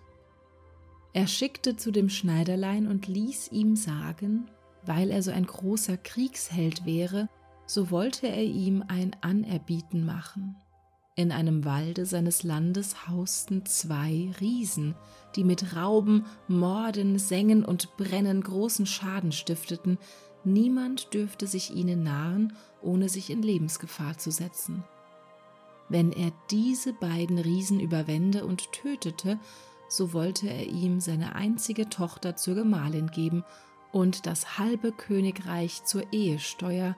Er 1.15 1.27
schickte 1.27 1.77
zu 1.77 1.91
dem 1.91 2.09
Schneiderlein 2.09 2.87
und 2.87 3.07
ließ 3.07 3.53
ihm 3.53 3.77
sagen, 3.77 4.49
weil 4.85 5.11
er 5.11 5.23
so 5.23 5.31
ein 5.31 5.45
großer 5.45 5.95
Kriegsheld 5.95 6.85
wäre, 6.85 7.29
so 7.65 7.89
wollte 7.89 8.27
er 8.27 8.43
ihm 8.43 8.83
ein 8.89 9.15
Anerbieten 9.21 10.05
machen. 10.05 10.57
In 11.15 11.31
einem 11.31 11.63
Walde 11.63 12.05
seines 12.05 12.43
Landes 12.43 13.07
hausten 13.07 13.65
zwei 13.65 14.29
Riesen, 14.41 14.93
die 15.37 15.45
mit 15.45 15.77
Rauben, 15.77 16.25
Morden, 16.49 17.17
Sengen 17.17 17.63
und 17.63 17.95
Brennen 17.95 18.41
großen 18.41 18.85
Schaden 18.85 19.31
stifteten, 19.31 19.97
niemand 20.43 21.13
dürfte 21.13 21.47
sich 21.47 21.73
ihnen 21.73 22.03
nahen, 22.03 22.51
ohne 22.81 23.07
sich 23.07 23.29
in 23.29 23.41
Lebensgefahr 23.41 24.17
zu 24.17 24.31
setzen. 24.31 24.83
Wenn 25.87 26.11
er 26.11 26.33
diese 26.51 26.91
beiden 26.91 27.37
Riesen 27.37 27.79
überwände 27.79 28.45
und 28.45 28.73
tötete, 28.73 29.39
so 29.87 30.13
wollte 30.13 30.47
er 30.47 30.65
ihm 30.65 30.99
seine 30.99 31.35
einzige 31.35 31.89
Tochter 31.89 32.35
zur 32.35 32.55
Gemahlin 32.55 33.07
geben 33.07 33.43
und 33.91 34.25
das 34.25 34.57
halbe 34.57 34.91
Königreich 34.91 35.83
zur 35.85 36.11
Ehesteuer, 36.11 36.95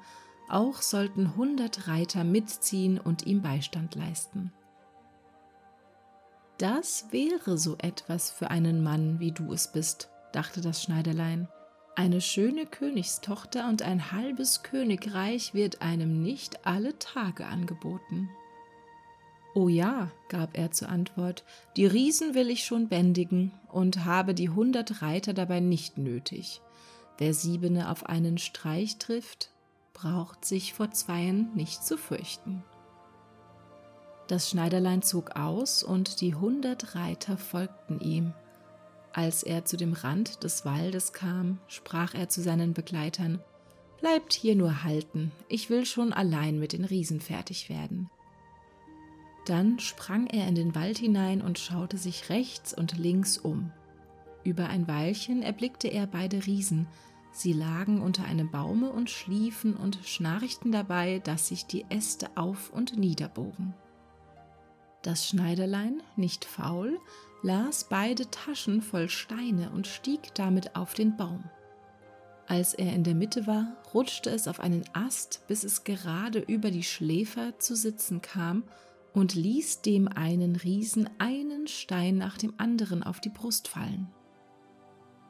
auch 0.50 0.82
sollten 0.82 1.36
hundert 1.36 1.88
Reiter 1.88 2.24
mitziehen 2.24 3.00
und 3.00 3.26
ihm 3.26 3.42
Beistand 3.42 3.96
leisten. 3.96 4.52
Das 6.58 7.12
wäre 7.12 7.58
so 7.58 7.76
etwas 7.78 8.32
für 8.32 8.50
einen 8.50 8.82
Mann, 8.82 9.20
wie 9.20 9.32
du 9.32 9.54
es 9.54 9.72
bist, 9.72 10.10
dachte 10.32 10.62
das 10.62 10.82
Schneiderlein. 10.82 11.48
Eine 11.96 12.22
schöne 12.22 12.66
Königstochter 12.66 13.70
und 13.70 13.84
ein 13.84 14.12
halbes 14.12 14.64
Königreich 14.64 15.54
wird 15.54 15.82
einem 15.82 16.22
nicht 16.24 16.66
alle 16.66 16.98
Tage 16.98 17.46
angeboten. 17.46 18.30
Oh 19.58 19.70
ja, 19.70 20.12
gab 20.30 20.56
er 20.56 20.70
zur 20.70 20.90
Antwort, 20.90 21.44
die 21.78 21.88
Riesen 21.88 22.36
will 22.36 22.52
ich 22.52 22.64
schon 22.64 22.90
bändigen 22.90 23.52
und 23.72 24.06
habe 24.06 24.36
die 24.36 24.50
hundert 24.50 25.02
Reiter 25.02 25.34
dabei 25.34 25.62
nicht 25.62 25.98
nötig. 25.98 26.62
Wer 27.18 27.34
siebene 27.34 27.90
auf 27.90 28.06
einen 28.06 28.38
Streich 28.38 29.00
trifft, 29.00 29.50
braucht 29.94 30.46
sich 30.46 30.76
vor 30.76 30.92
Zweien 30.92 31.50
nicht 31.56 31.84
zu 31.84 31.98
fürchten. 31.98 32.64
Das 34.28 34.48
Schneiderlein 34.48 35.02
zog 35.02 35.36
aus 35.36 35.82
und 35.82 36.22
die 36.22 36.36
hundert 36.36 36.94
Reiter 36.94 37.36
folgten 37.36 38.00
ihm. 38.00 38.36
Als 39.12 39.42
er 39.42 39.66
zu 39.66 39.76
dem 39.76 39.94
Rand 39.94 40.44
des 40.44 40.66
Waldes 40.66 41.14
kam, 41.14 41.58
sprach 41.68 42.14
er 42.14 42.30
zu 42.30 42.44
seinen 42.44 42.74
Begleitern 42.74 43.42
Bleibt 44.02 44.34
hier 44.34 44.56
nur 44.56 44.84
halten, 44.84 45.32
ich 45.50 45.72
will 45.72 45.84
schon 45.84 46.14
allein 46.14 46.60
mit 46.60 46.74
den 46.74 46.86
Riesen 46.86 47.20
fertig 47.20 47.70
werden. 47.70 48.12
Dann 49.48 49.80
sprang 49.80 50.28
er 50.28 50.46
in 50.46 50.56
den 50.56 50.76
Wald 50.76 50.98
hinein 50.98 51.42
und 51.42 51.58
schaute 51.58 51.98
sich 51.98 52.30
rechts 52.30 52.74
und 52.74 52.98
links 52.98 53.38
um. 53.38 53.72
Über 54.44 54.68
ein 54.68 54.90
Weilchen 54.90 55.42
erblickte 55.42 55.88
er 55.88 56.06
beide 56.06 56.46
Riesen, 56.46 56.88
Sie 57.32 57.54
lagen 57.54 58.02
unter 58.02 58.26
einem 58.26 58.50
Baume 58.50 58.92
und 58.92 59.10
schliefen 59.10 59.78
und 59.78 60.00
schnarchten 60.04 60.72
dabei, 60.72 61.20
dass 61.20 61.48
sich 61.48 61.66
die 61.66 61.86
Äste 61.88 62.30
auf 62.36 62.74
und 62.74 62.98
niederbogen. 62.98 63.74
Das 65.04 65.28
Schneiderlein, 65.28 66.02
nicht 66.16 66.44
faul, 66.44 67.00
las 67.44 67.88
beide 67.88 68.30
Taschen 68.32 68.82
voll 68.82 69.08
Steine 69.08 69.70
und 69.70 69.88
stieg 69.88 70.34
damit 70.34 70.76
auf 70.76 70.94
den 70.94 71.16
Baum. 71.16 71.44
Als 72.48 72.74
er 72.74 72.92
in 72.92 73.04
der 73.04 73.16
Mitte 73.16 73.48
war, 73.48 73.78
rutschte 73.94 74.30
es 74.32 74.48
auf 74.48 74.60
einen 74.60 74.84
Ast, 74.94 75.48
bis 75.48 75.64
es 75.64 75.84
gerade 75.84 76.40
über 76.40 76.72
die 76.72 76.84
Schläfer 76.84 77.60
zu 77.60 77.76
sitzen 77.76 78.22
kam 78.22 78.64
und 79.14 79.34
ließ 79.34 79.82
dem 79.82 80.08
einen 80.08 80.56
Riesen 80.56 81.10
einen 81.18 81.68
Stein 81.68 82.18
nach 82.18 82.38
dem 82.38 82.54
anderen 82.58 83.04
auf 83.04 83.20
die 83.20 83.30
Brust 83.30 83.68
fallen. 83.68 84.08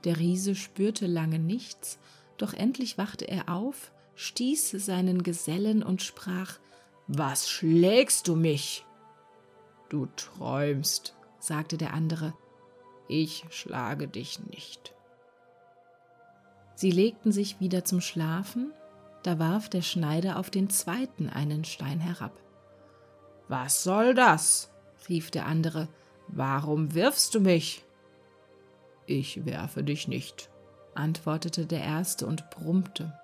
Der 0.03 0.19
Riese 0.19 0.55
spürte 0.55 1.07
lange 1.07 1.39
nichts, 1.39 1.99
doch 2.37 2.53
endlich 2.53 2.97
wachte 2.97 3.27
er 3.27 3.49
auf, 3.49 3.91
stieß 4.15 4.71
seinen 4.71 5.23
Gesellen 5.23 5.83
und 5.83 6.01
sprach 6.01 6.59
Was 7.07 7.49
schlägst 7.49 8.27
du 8.27 8.35
mich? 8.35 8.85
Du 9.89 10.07
träumst, 10.15 11.15
sagte 11.39 11.77
der 11.77 11.93
andere, 11.93 12.33
ich 13.07 13.45
schlage 13.49 14.07
dich 14.07 14.39
nicht. 14.39 14.93
Sie 16.75 16.91
legten 16.91 17.31
sich 17.31 17.59
wieder 17.59 17.85
zum 17.85 18.01
Schlafen, 18.01 18.71
da 19.23 19.39
warf 19.39 19.69
der 19.69 19.81
Schneider 19.81 20.37
auf 20.37 20.49
den 20.49 20.69
zweiten 20.69 21.29
einen 21.29 21.63
Stein 21.63 21.99
herab. 21.99 22.39
Was 23.47 23.83
soll 23.83 24.13
das? 24.13 24.69
rief 25.09 25.31
der 25.31 25.45
andere. 25.45 25.87
Warum 26.27 26.93
wirfst 26.93 27.33
du 27.35 27.39
mich? 27.39 27.85
Ich 29.05 29.45
werfe 29.45 29.83
dich 29.83 30.07
nicht, 30.07 30.49
antwortete 30.93 31.65
der 31.65 31.81
erste 31.81 32.27
und 32.27 32.49
brummte. 32.49 33.17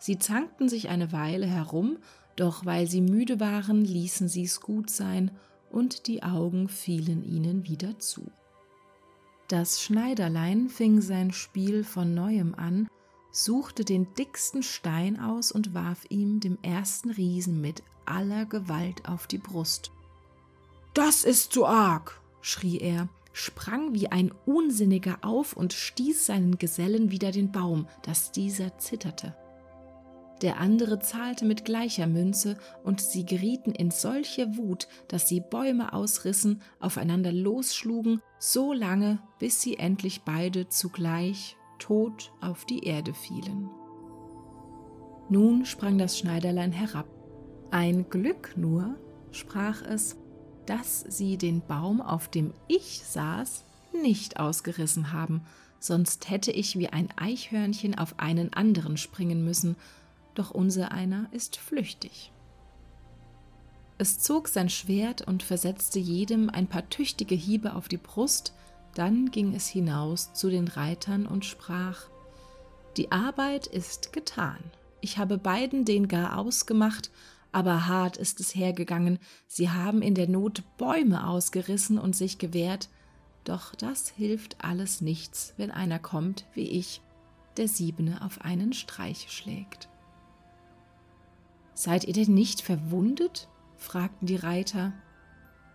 Sie 0.00 0.18
zankten 0.18 0.68
sich 0.68 0.88
eine 0.88 1.12
Weile 1.12 1.46
herum, 1.46 1.98
doch 2.36 2.66
weil 2.66 2.88
sie 2.88 3.00
müde 3.00 3.38
waren, 3.38 3.84
ließen 3.84 4.28
sie's 4.28 4.60
gut 4.60 4.90
sein, 4.90 5.30
und 5.70 6.06
die 6.06 6.22
Augen 6.22 6.68
fielen 6.68 7.24
ihnen 7.24 7.64
wieder 7.64 7.98
zu. 7.98 8.30
Das 9.48 9.82
Schneiderlein 9.82 10.68
fing 10.68 11.00
sein 11.00 11.32
Spiel 11.32 11.84
von 11.84 12.14
neuem 12.14 12.54
an, 12.54 12.88
suchte 13.30 13.84
den 13.84 14.12
dicksten 14.14 14.62
Stein 14.62 15.20
aus 15.20 15.52
und 15.52 15.74
warf 15.74 16.04
ihm 16.08 16.40
dem 16.40 16.58
ersten 16.62 17.10
Riesen 17.10 17.60
mit 17.60 17.82
aller 18.06 18.46
Gewalt 18.46 19.08
auf 19.08 19.26
die 19.26 19.38
Brust. 19.38 19.90
Das 20.94 21.24
ist 21.24 21.52
zu 21.52 21.66
arg, 21.66 22.20
schrie 22.40 22.78
er, 22.78 23.08
sprang 23.32 23.94
wie 23.94 24.08
ein 24.08 24.32
Unsinniger 24.46 25.18
auf 25.22 25.54
und 25.56 25.72
stieß 25.72 26.26
seinen 26.26 26.58
Gesellen 26.58 27.10
wider 27.10 27.32
den 27.32 27.50
Baum, 27.50 27.88
dass 28.02 28.32
dieser 28.32 28.78
zitterte. 28.78 29.34
Der 30.42 30.60
andere 30.60 30.98
zahlte 30.98 31.44
mit 31.44 31.64
gleicher 31.64 32.06
Münze, 32.06 32.58
und 32.82 33.00
sie 33.00 33.24
gerieten 33.24 33.72
in 33.72 33.90
solche 33.90 34.56
Wut, 34.56 34.88
dass 35.08 35.28
sie 35.28 35.40
Bäume 35.40 35.92
ausrissen, 35.92 36.60
aufeinander 36.80 37.32
losschlugen, 37.32 38.20
so 38.38 38.72
lange, 38.72 39.20
bis 39.38 39.62
sie 39.62 39.78
endlich 39.78 40.22
beide 40.22 40.68
zugleich 40.68 41.56
tot 41.78 42.32
auf 42.40 42.64
die 42.64 42.84
Erde 42.84 43.14
fielen. 43.14 43.70
Nun 45.28 45.64
sprang 45.64 45.98
das 45.98 46.18
Schneiderlein 46.18 46.72
herab. 46.72 47.06
Ein 47.74 48.08
Glück 48.08 48.52
nur, 48.54 48.94
sprach 49.32 49.82
es, 49.82 50.14
dass 50.64 51.00
sie 51.00 51.36
den 51.36 51.60
Baum, 51.60 52.00
auf 52.00 52.28
dem 52.28 52.54
ich 52.68 53.02
saß, 53.04 53.64
nicht 54.00 54.38
ausgerissen 54.38 55.12
haben, 55.12 55.44
sonst 55.80 56.30
hätte 56.30 56.52
ich 56.52 56.78
wie 56.78 56.90
ein 56.90 57.08
Eichhörnchen 57.16 57.98
auf 57.98 58.20
einen 58.20 58.52
anderen 58.52 58.96
springen 58.96 59.44
müssen, 59.44 59.74
doch 60.36 60.52
unser 60.52 60.92
einer 60.92 61.26
ist 61.32 61.56
flüchtig. 61.56 62.30
Es 63.98 64.20
zog 64.20 64.46
sein 64.46 64.68
Schwert 64.68 65.22
und 65.22 65.42
versetzte 65.42 65.98
jedem 65.98 66.50
ein 66.50 66.68
paar 66.68 66.88
tüchtige 66.90 67.34
Hiebe 67.34 67.74
auf 67.74 67.88
die 67.88 67.96
Brust, 67.96 68.54
dann 68.94 69.32
ging 69.32 69.52
es 69.52 69.66
hinaus 69.66 70.32
zu 70.32 70.48
den 70.48 70.68
Reitern 70.68 71.26
und 71.26 71.44
sprach 71.44 72.02
Die 72.96 73.10
Arbeit 73.10 73.66
ist 73.66 74.12
getan. 74.12 74.62
Ich 75.00 75.18
habe 75.18 75.38
beiden 75.38 75.84
den 75.84 76.06
gar 76.06 76.38
ausgemacht, 76.38 77.10
aber 77.54 77.86
hart 77.86 78.16
ist 78.16 78.40
es 78.40 78.52
hergegangen, 78.52 79.20
sie 79.46 79.70
haben 79.70 80.02
in 80.02 80.16
der 80.16 80.28
Not 80.28 80.64
Bäume 80.76 81.28
ausgerissen 81.28 82.00
und 82.00 82.16
sich 82.16 82.38
gewehrt, 82.38 82.88
doch 83.44 83.76
das 83.76 84.08
hilft 84.08 84.64
alles 84.64 85.00
nichts, 85.00 85.54
wenn 85.56 85.70
einer 85.70 86.00
kommt 86.00 86.46
wie 86.54 86.68
ich, 86.68 87.00
der 87.56 87.68
Siebene 87.68 88.22
auf 88.22 88.40
einen 88.40 88.72
Streich 88.72 89.30
schlägt. 89.30 89.88
Seid 91.74 92.02
ihr 92.04 92.12
denn 92.12 92.34
nicht 92.34 92.60
verwundet? 92.60 93.48
fragten 93.76 94.26
die 94.26 94.34
Reiter. 94.34 94.92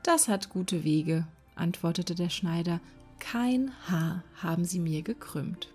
Das 0.03 0.27
hat 0.27 0.49
gute 0.49 0.83
Wege, 0.83 1.27
antwortete 1.55 2.13
der 2.13 2.29
Schneider, 2.29 2.81
kein 3.19 3.71
Haar 3.87 4.25
haben 4.41 4.65
sie 4.65 4.79
mir 4.79 5.01
gekrümmt. 5.01 5.73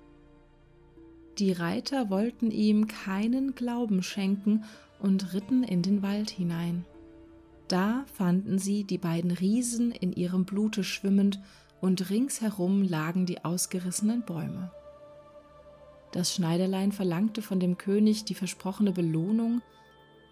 Die 1.39 1.53
Reiter 1.53 2.11
wollten 2.11 2.51
ihm 2.51 2.89
keinen 2.89 3.55
Glauben 3.55 4.03
schenken 4.03 4.65
und 5.05 5.35
ritten 5.35 5.63
in 5.65 5.83
den 5.83 6.01
Wald 6.01 6.31
hinein. 6.31 6.87
Da 7.69 8.07
fanden 8.15 8.59
sie 8.59 8.85
die 8.85 8.97
beiden 8.97 9.31
Riesen 9.31 9.93
in 9.93 10.15
ihrem 10.15 10.47
Blute 10.47 10.83
schwimmend, 10.83 11.41
und 11.83 12.09
ringsherum 12.09 12.81
lagen 12.81 13.27
die 13.27 13.45
ausgerissenen 13.45 14.23
Bäume. 14.23 14.73
Das 16.13 16.35
Schneiderlein 16.35 16.93
verlangte 16.93 17.43
von 17.43 17.61
dem 17.61 17.77
König 17.77 18.25
die 18.25 18.35
versprochene 18.35 18.93
Belohnung, 18.93 19.61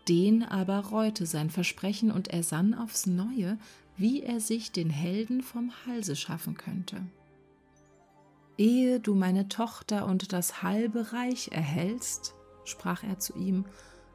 den 0.08 0.42
aber 0.42 0.78
reute 0.78 1.26
sein 1.26 1.50
Versprechen 1.50 2.10
und 2.10 2.28
er 2.28 2.42
sann 2.42 2.72
aufs 2.72 3.04
neue, 3.04 3.58
wie 3.98 4.22
er 4.22 4.40
sich 4.40 4.72
den 4.72 4.88
Helden 4.88 5.42
vom 5.42 5.70
Halse 5.86 6.16
schaffen 6.16 6.56
könnte. 6.56 7.02
Ehe 8.56 9.00
du 9.00 9.14
meine 9.14 9.48
Tochter 9.48 10.06
und 10.06 10.32
das 10.32 10.62
halbe 10.62 11.12
Reich 11.12 11.50
erhältst, 11.52 12.34
sprach 12.64 13.04
er 13.04 13.18
zu 13.18 13.36
ihm, 13.36 13.66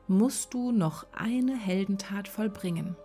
musst 0.08 0.54
du 0.54 0.72
noch 0.72 1.06
eine 1.14 1.58
Heldentat 1.58 2.28
vollbringen. 2.28 2.96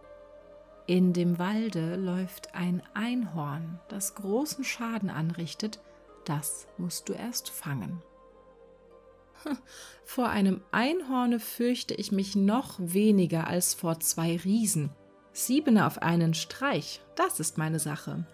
In 0.86 1.12
dem 1.12 1.38
Walde 1.38 1.96
läuft 1.96 2.54
ein 2.54 2.82
Einhorn, 2.94 3.80
das 3.88 4.14
großen 4.14 4.64
Schaden 4.64 5.10
anrichtet, 5.10 5.80
das 6.24 6.66
musst 6.78 7.08
du 7.08 7.12
erst 7.12 7.50
fangen. 7.50 8.02
Vor 10.04 10.28
einem 10.28 10.62
Einhorne 10.70 11.40
fürchte 11.40 11.94
ich 11.94 12.12
mich 12.12 12.36
noch 12.36 12.74
weniger 12.78 13.46
als 13.46 13.74
vor 13.74 14.00
zwei 14.00 14.36
Riesen. 14.36 14.90
Siebene 15.32 15.86
auf 15.86 16.02
einen 16.02 16.34
Streich, 16.34 17.00
das 17.16 17.40
ist 17.40 17.58
meine 17.58 17.78
Sache. 17.78 18.26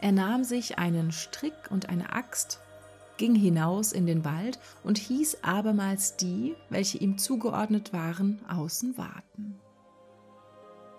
Er 0.00 0.12
nahm 0.12 0.44
sich 0.44 0.78
einen 0.78 1.12
Strick 1.12 1.70
und 1.70 1.88
eine 1.88 2.12
Axt, 2.12 2.60
ging 3.20 3.36
hinaus 3.36 3.92
in 3.92 4.06
den 4.06 4.24
Wald 4.24 4.58
und 4.82 4.98
hieß 4.98 5.44
abermals 5.44 6.16
die, 6.16 6.56
welche 6.70 6.98
ihm 6.98 7.18
zugeordnet 7.18 7.92
waren, 7.92 8.40
außen 8.48 8.98
warten. 8.98 9.60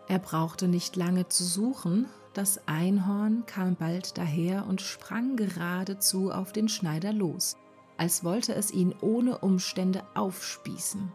Er 0.08 0.20
brauchte 0.20 0.70
nicht 0.70 0.96
lange 0.96 1.28
zu 1.28 1.44
suchen, 1.44 2.06
das 2.34 2.66
Einhorn 2.66 3.46
kam 3.46 3.76
bald 3.76 4.18
daher 4.18 4.66
und 4.68 4.80
sprang 4.80 5.36
geradezu 5.36 6.32
auf 6.32 6.54
den 6.54 6.70
Schneider 6.70 7.12
los 7.12 7.58
als 8.02 8.24
wollte 8.24 8.56
es 8.56 8.72
ihn 8.72 8.96
ohne 9.02 9.38
Umstände 9.38 10.04
aufspießen. 10.16 11.12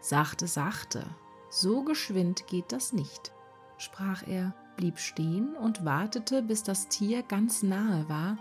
Sachte, 0.00 0.48
sachte, 0.48 1.04
so 1.50 1.84
geschwind 1.84 2.48
geht 2.48 2.72
das 2.72 2.92
nicht, 2.92 3.32
sprach 3.78 4.26
er, 4.26 4.52
blieb 4.76 4.98
stehen 4.98 5.54
und 5.54 5.84
wartete, 5.84 6.42
bis 6.42 6.64
das 6.64 6.88
Tier 6.88 7.22
ganz 7.22 7.62
nahe 7.62 8.08
war, 8.08 8.38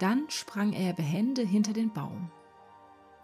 dann 0.00 0.24
sprang 0.28 0.72
er 0.72 0.92
behende 0.92 1.42
hinter 1.42 1.72
den 1.72 1.92
Baum. 1.92 2.30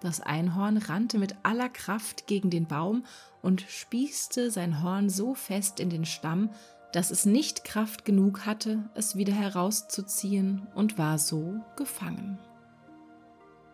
Das 0.00 0.20
Einhorn 0.20 0.76
rannte 0.76 1.18
mit 1.18 1.34
aller 1.42 1.68
Kraft 1.68 2.26
gegen 2.26 2.50
den 2.50 2.66
Baum 2.66 3.04
und 3.42 3.62
spießte 3.62 4.50
sein 4.50 4.82
Horn 4.82 5.08
so 5.08 5.34
fest 5.34 5.80
in 5.80 5.90
den 5.90 6.04
Stamm, 6.04 6.50
dass 6.92 7.10
es 7.10 7.26
nicht 7.26 7.64
Kraft 7.64 8.04
genug 8.04 8.46
hatte, 8.46 8.88
es 8.94 9.16
wieder 9.16 9.32
herauszuziehen 9.32 10.66
und 10.74 10.98
war 10.98 11.18
so 11.18 11.60
gefangen. 11.76 12.38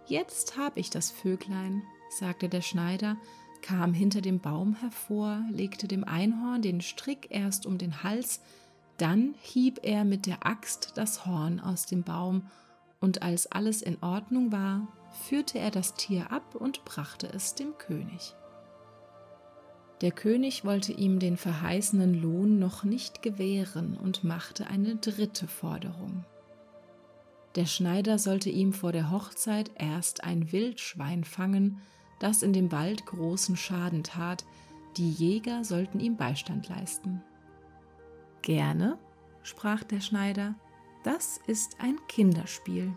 Jetzt 0.07 0.57
hab 0.57 0.77
ich 0.77 0.91
das 0.91 1.11
Vöglein, 1.11 1.83
sagte 2.19 2.49
der 2.49 2.63
Schneider, 2.63 3.17
kam 3.63 3.95
hinter 3.95 4.21
dem 4.21 4.41
Baum 4.41 4.75
hervor, 4.75 5.45
legte 5.51 5.87
dem 5.87 6.05
Einhorn 6.05 6.63
den 6.63 6.81
Strick 6.81 7.29
erst 7.31 7.67
um 7.67 7.79
den 7.79 8.03
Hals, 8.03 8.41
dann 8.97 9.35
hieb 9.41 9.81
er 9.83 10.05
mit 10.05 10.27
der 10.27 10.47
Axt 10.47 10.93
das 10.95 11.27
Horn 11.27 11.61
aus 11.61 11.87
dem 11.87 12.03
Baum, 12.03 12.47
und 13.03 13.23
als 13.23 13.51
alles 13.51 13.83
in 13.83 13.99
Ordnung 14.01 14.53
war, 14.53 14.87
führte 15.11 15.59
er 15.59 15.71
das 15.71 15.95
Tier 15.95 16.33
ab 16.33 16.55
und 16.55 16.85
brachte 16.87 17.27
es 17.27 17.55
dem 17.55 17.77
König. 17.77 18.35
Der 20.01 20.13
König 20.13 20.65
wollte 20.65 20.93
ihm 20.93 21.19
den 21.19 21.37
verheißenen 21.37 22.15
Lohn 22.23 22.59
noch 22.59 22.85
nicht 22.85 23.21
gewähren 23.21 23.97
und 23.97 24.25
machte 24.25 24.69
eine 24.69 24.97
dritte 24.97 25.47
Forderung. 25.47 26.25
Der 27.57 27.67
Schneider 27.67 28.19
sollte 28.19 28.51
ihm 28.51 28.73
vor 28.73 28.93
der 28.93 29.11
Hochzeit 29.11 29.71
erst 29.75 30.25
ein 30.25 30.53
Wildschwein 30.53 31.25
fangen, 31.25 31.81
das 32.21 32.43
in 32.43 32.53
dem 32.53 32.73
Wald 32.73 33.05
großen 33.05 33.57
Schaden 33.57 34.05
tat, 34.05 34.45
die 34.97 35.11
Jäger 35.11 35.65
sollten 35.65 35.99
ihm 35.99 36.17
Beistand 36.17 36.69
leisten. 36.69 37.21
Gerne, 38.43 38.97
sprach 39.43 39.83
der 39.83 40.01
Schneider, 40.01 40.55
das 41.05 41.41
ist 41.47 41.77
ein 41.81 41.97
Kinderspiel. 42.09 42.95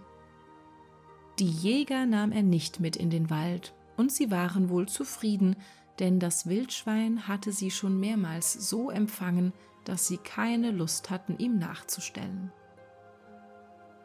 Die 1.40 1.50
Jäger 1.50 2.06
nahm 2.06 2.32
er 2.32 2.44
nicht 2.44 2.80
mit 2.80 2.96
in 2.96 3.10
den 3.10 3.30
Wald, 3.30 3.74
und 3.98 4.12
sie 4.12 4.32
waren 4.32 4.70
wohl 4.70 4.88
zufrieden, 4.88 5.56
denn 6.00 6.20
das 6.20 6.48
Wildschwein 6.48 7.28
hatte 7.28 7.52
sie 7.52 7.72
schon 7.72 8.00
mehrmals 8.00 8.54
so 8.54 8.90
empfangen, 8.90 9.54
dass 9.86 10.08
sie 10.08 10.18
keine 10.18 10.72
Lust 10.72 11.10
hatten, 11.10 11.38
ihm 11.38 11.58
nachzustellen. 11.58 12.52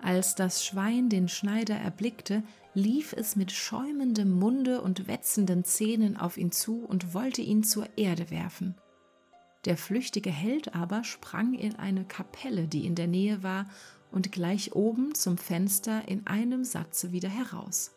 Als 0.02 0.34
das 0.34 0.64
Schwein 0.64 1.08
den 1.08 1.28
Schneider 1.28 1.76
erblickte, 1.76 2.42
lief 2.74 3.12
es 3.12 3.36
mit 3.36 3.52
schäumendem 3.52 4.30
Munde 4.30 4.80
und 4.80 5.08
wetzenden 5.08 5.64
Zähnen 5.64 6.16
auf 6.16 6.36
ihn 6.36 6.52
zu 6.52 6.84
und 6.84 7.12
wollte 7.12 7.42
ihn 7.42 7.62
zur 7.62 7.86
Erde 7.96 8.30
werfen. 8.30 8.76
Der 9.64 9.76
flüchtige 9.76 10.30
Held 10.30 10.74
aber 10.74 11.04
sprang 11.04 11.54
in 11.54 11.76
eine 11.76 12.04
Kapelle, 12.04 12.66
die 12.66 12.86
in 12.86 12.94
der 12.94 13.06
Nähe 13.06 13.42
war, 13.42 13.66
und 14.10 14.32
gleich 14.32 14.74
oben 14.74 15.14
zum 15.14 15.38
Fenster 15.38 16.08
in 16.08 16.26
einem 16.26 16.64
Satze 16.64 17.12
wieder 17.12 17.28
heraus. 17.28 17.92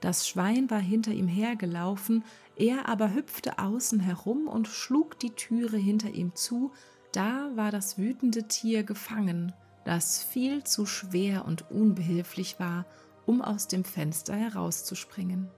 Das 0.00 0.28
Schwein 0.28 0.70
war 0.70 0.80
hinter 0.80 1.12
ihm 1.12 1.28
hergelaufen, 1.28 2.24
er 2.56 2.88
aber 2.88 3.14
hüpfte 3.14 3.58
außen 3.58 4.00
herum 4.00 4.48
und 4.48 4.68
schlug 4.68 5.18
die 5.18 5.30
Türe 5.30 5.76
hinter 5.76 6.10
ihm 6.10 6.34
zu, 6.34 6.72
da 7.12 7.50
war 7.54 7.70
das 7.70 7.98
wütende 7.98 8.48
Tier 8.48 8.82
gefangen, 8.82 9.52
das 9.84 10.22
viel 10.22 10.64
zu 10.64 10.86
schwer 10.86 11.44
und 11.44 11.70
unbehilflich 11.70 12.58
war, 12.58 12.86
um 13.26 13.42
aus 13.42 13.68
dem 13.68 13.84
Fenster 13.84 14.34
herauszuspringen. 14.34 15.48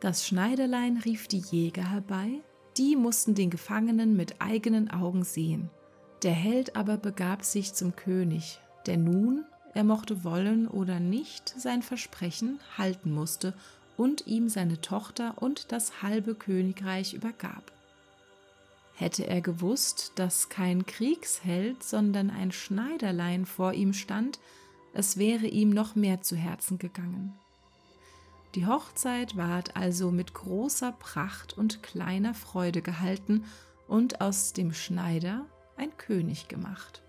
Das 0.00 0.26
Schneiderlein 0.26 0.96
rief 0.98 1.28
die 1.28 1.38
Jäger 1.38 1.90
herbei, 1.90 2.42
die 2.76 2.96
mussten 2.96 3.34
den 3.34 3.50
Gefangenen 3.50 4.16
mit 4.16 4.40
eigenen 4.40 4.90
Augen 4.90 5.24
sehen. 5.24 5.70
Der 6.22 6.32
Held 6.32 6.76
aber 6.76 6.96
begab 6.96 7.44
sich 7.44 7.74
zum 7.74 7.96
König, 7.96 8.58
der 8.86 8.96
nun, 8.96 9.44
er 9.74 9.84
mochte 9.84 10.24
wollen 10.24 10.68
oder 10.68 11.00
nicht, 11.00 11.48
sein 11.58 11.82
Versprechen 11.82 12.60
halten 12.78 13.12
musste 13.12 13.54
und 13.96 14.26
ihm 14.26 14.48
seine 14.48 14.80
Tochter 14.80 15.34
und 15.40 15.72
das 15.72 16.02
halbe 16.02 16.34
Königreich 16.34 17.14
übergab. 17.14 17.72
Hätte 18.96 19.26
er 19.26 19.40
gewusst, 19.40 20.12
dass 20.14 20.48
kein 20.48 20.86
Kriegsheld, 20.86 21.82
sondern 21.82 22.30
ein 22.30 22.52
Schneiderlein 22.52 23.44
vor 23.44 23.72
ihm 23.72 23.92
stand, 23.92 24.38
es 24.92 25.16
wäre 25.16 25.46
ihm 25.46 25.70
noch 25.70 25.96
mehr 25.96 26.22
zu 26.22 26.36
Herzen 26.36 26.78
gegangen. 26.78 27.34
Die 28.54 28.66
Hochzeit 28.66 29.36
ward 29.36 29.76
also 29.76 30.10
mit 30.10 30.34
großer 30.34 30.92
Pracht 30.92 31.58
und 31.58 31.82
kleiner 31.82 32.34
Freude 32.34 32.82
gehalten 32.82 33.44
und 33.88 34.20
aus 34.20 34.52
dem 34.52 34.72
Schneider 34.72 35.46
ein 35.76 35.96
König 35.96 36.48
gemacht. 36.48 37.02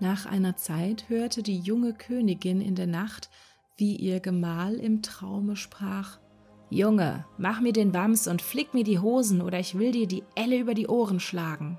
Nach 0.00 0.26
einer 0.26 0.56
Zeit 0.56 1.08
hörte 1.08 1.42
die 1.42 1.58
junge 1.58 1.94
Königin 1.94 2.60
in 2.60 2.74
der 2.74 2.86
Nacht, 2.86 3.30
wie 3.76 3.96
ihr 3.96 4.20
Gemahl 4.20 4.74
im 4.74 5.02
Traume 5.02 5.56
sprach 5.56 6.18
Junge, 6.70 7.24
mach 7.38 7.60
mir 7.60 7.72
den 7.72 7.94
Wams 7.94 8.28
und 8.28 8.42
flick 8.42 8.74
mir 8.74 8.84
die 8.84 8.98
Hosen, 8.98 9.40
oder 9.40 9.58
ich 9.58 9.78
will 9.78 9.92
dir 9.92 10.06
die 10.06 10.22
Elle 10.34 10.58
über 10.58 10.74
die 10.74 10.86
Ohren 10.86 11.18
schlagen. 11.18 11.78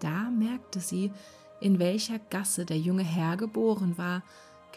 Da 0.00 0.30
merkte 0.30 0.80
sie, 0.80 1.12
in 1.60 1.78
welcher 1.78 2.18
Gasse 2.18 2.64
der 2.64 2.78
junge 2.78 3.04
Herr 3.04 3.36
geboren 3.36 3.96
war, 3.96 4.24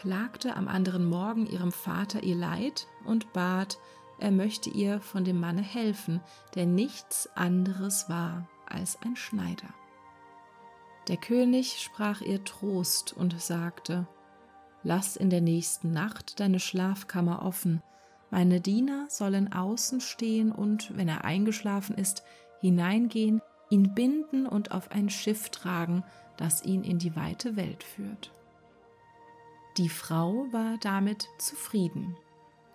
klagte 0.02 0.56
am 0.56 0.66
anderen 0.66 1.04
Morgen 1.04 1.46
ihrem 1.46 1.70
Vater 1.70 2.24
ihr 2.24 2.34
Leid 2.34 2.88
und 3.04 3.32
bat, 3.32 3.78
er 4.18 4.32
möchte 4.32 4.68
ihr 4.68 5.00
von 5.00 5.24
dem 5.24 5.38
Manne 5.38 5.62
helfen, 5.62 6.20
der 6.56 6.66
nichts 6.66 7.28
anderes 7.36 8.08
war 8.08 8.48
als 8.66 8.98
ein 9.02 9.14
Schneider. 9.14 9.68
Der 11.06 11.18
König 11.18 11.80
sprach 11.80 12.20
ihr 12.20 12.42
Trost 12.42 13.12
und 13.12 13.40
sagte, 13.40 14.08
Lass 14.82 15.14
in 15.14 15.30
der 15.30 15.40
nächsten 15.40 15.92
Nacht 15.92 16.40
deine 16.40 16.58
Schlafkammer 16.58 17.42
offen, 17.42 17.80
meine 18.28 18.60
Diener 18.60 19.06
sollen 19.08 19.52
außen 19.52 20.00
stehen 20.00 20.50
und, 20.50 20.96
wenn 20.96 21.06
er 21.06 21.24
eingeschlafen 21.24 21.96
ist, 21.96 22.24
hineingehen, 22.60 23.40
ihn 23.70 23.94
binden 23.94 24.46
und 24.46 24.72
auf 24.72 24.90
ein 24.90 25.10
Schiff 25.10 25.50
tragen, 25.50 26.02
das 26.36 26.64
ihn 26.64 26.82
in 26.82 26.98
die 26.98 27.14
weite 27.14 27.54
Welt 27.54 27.84
führt. 27.84 28.32
Die 29.78 29.88
Frau 29.88 30.46
war 30.52 30.76
damit 30.78 31.28
zufrieden. 31.38 32.16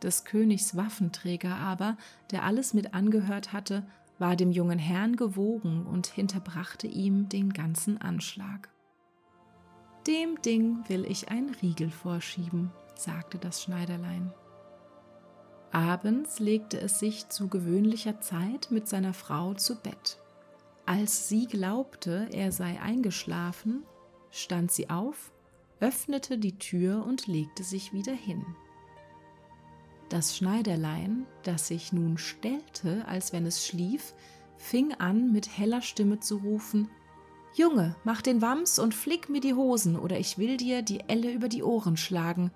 Des 0.01 0.25
Königs 0.25 0.75
Waffenträger 0.75 1.55
aber, 1.55 1.97
der 2.31 2.43
alles 2.43 2.73
mit 2.73 2.93
angehört 2.93 3.53
hatte, 3.53 3.85
war 4.19 4.35
dem 4.35 4.51
jungen 4.51 4.79
Herrn 4.79 5.15
gewogen 5.15 5.85
und 5.85 6.07
hinterbrachte 6.07 6.87
ihm 6.87 7.29
den 7.29 7.53
ganzen 7.53 7.99
Anschlag. 8.01 8.69
Dem 10.07 10.41
Ding 10.41 10.87
will 10.87 11.05
ich 11.05 11.29
ein 11.29 11.49
Riegel 11.61 11.91
vorschieben, 11.91 12.71
sagte 12.95 13.37
das 13.37 13.61
Schneiderlein. 13.61 14.33
Abends 15.71 16.39
legte 16.39 16.79
es 16.79 16.97
sich 16.97 17.29
zu 17.29 17.49
gewöhnlicher 17.49 18.21
Zeit 18.21 18.69
mit 18.71 18.87
seiner 18.87 19.13
Frau 19.13 19.53
zu 19.53 19.75
Bett. 19.75 20.17
Als 20.85 21.27
sie 21.27 21.45
glaubte, 21.45 22.29
er 22.31 22.51
sei 22.51 22.79
eingeschlafen, 22.81 23.83
stand 24.31 24.71
sie 24.71 24.89
auf, 24.89 25.31
öffnete 25.79 26.37
die 26.37 26.57
Tür 26.57 27.05
und 27.05 27.27
legte 27.27 27.63
sich 27.63 27.93
wieder 27.93 28.13
hin. 28.13 28.45
Das 30.09 30.37
Schneiderlein, 30.37 31.25
das 31.43 31.67
sich 31.67 31.91
nun 31.91 32.17
stellte, 32.17 33.05
als 33.07 33.33
wenn 33.33 33.45
es 33.45 33.65
schlief, 33.65 34.13
fing 34.57 34.93
an, 34.93 35.31
mit 35.31 35.57
heller 35.57 35.81
Stimme 35.81 36.19
zu 36.19 36.37
rufen 36.37 36.89
Junge, 37.57 37.95
mach 38.03 38.21
den 38.21 38.43
Wams 38.43 38.77
und 38.77 38.93
flick 38.93 39.29
mir 39.29 39.41
die 39.41 39.55
Hosen, 39.55 39.97
oder 39.97 40.19
ich 40.19 40.37
will 40.37 40.57
dir 40.57 40.83
die 40.83 40.99
Elle 41.07 41.31
über 41.31 41.49
die 41.49 41.63
Ohren 41.63 41.97
schlagen. 41.97 42.51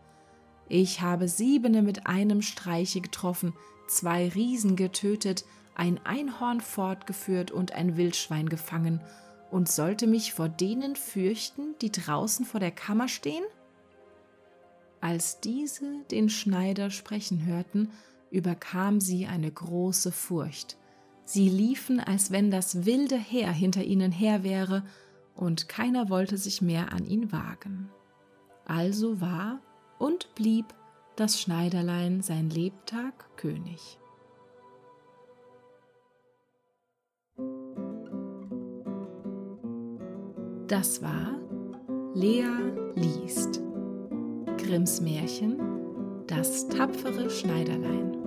Ich 0.69 1.01
habe 1.01 1.27
siebene 1.27 1.81
mit 1.81 2.05
einem 2.05 2.43
Streiche 2.43 3.01
getroffen, 3.01 3.53
zwei 3.88 4.29
Riesen 4.29 4.75
getötet, 4.75 5.43
ein 5.73 5.99
Einhorn 6.05 6.62
fortgeführt 6.62 7.49
und 7.49 7.71
ein 7.71 7.97
Wildschwein 7.97 8.47
gefangen, 8.47 9.01
und 9.51 9.69
sollte 9.69 10.07
mich 10.07 10.33
vor 10.33 10.49
denen 10.49 10.95
fürchten, 10.95 11.75
die 11.81 11.91
draußen 11.91 12.45
vor 12.45 12.59
der 12.59 12.71
Kammer 12.71 13.07
stehen? 13.07 13.43
Als 15.01 15.41
diese 15.41 16.03
den 16.09 16.29
Schneider 16.29 16.89
sprechen 16.89 17.45
hörten, 17.45 17.91
überkam 18.29 19.01
sie 19.01 19.27
eine 19.27 19.51
große 19.51 20.11
Furcht. 20.11 20.77
Sie 21.25 21.49
liefen, 21.49 21.99
als 21.99 22.31
wenn 22.31 22.49
das 22.49 22.85
wilde 22.85 23.17
Heer 23.17 23.51
hinter 23.51 23.83
ihnen 23.83 24.11
her 24.11 24.43
wäre, 24.43 24.83
und 25.35 25.69
keiner 25.69 26.09
wollte 26.09 26.37
sich 26.37 26.61
mehr 26.61 26.93
an 26.93 27.05
ihn 27.05 27.31
wagen. 27.31 27.89
Also 28.65 29.21
war 29.21 29.59
und 29.97 30.33
blieb 30.35 30.65
das 31.15 31.39
Schneiderlein 31.39 32.21
sein 32.21 32.49
Lebtag 32.49 33.37
König. 33.37 34.00
Das 40.71 41.01
war 41.01 41.38
Lea 42.13 42.45
liest. 42.95 43.60
Grimms 44.57 45.01
Märchen 45.01 45.60
Das 46.27 46.65
tapfere 46.69 47.29
Schneiderlein 47.29 48.20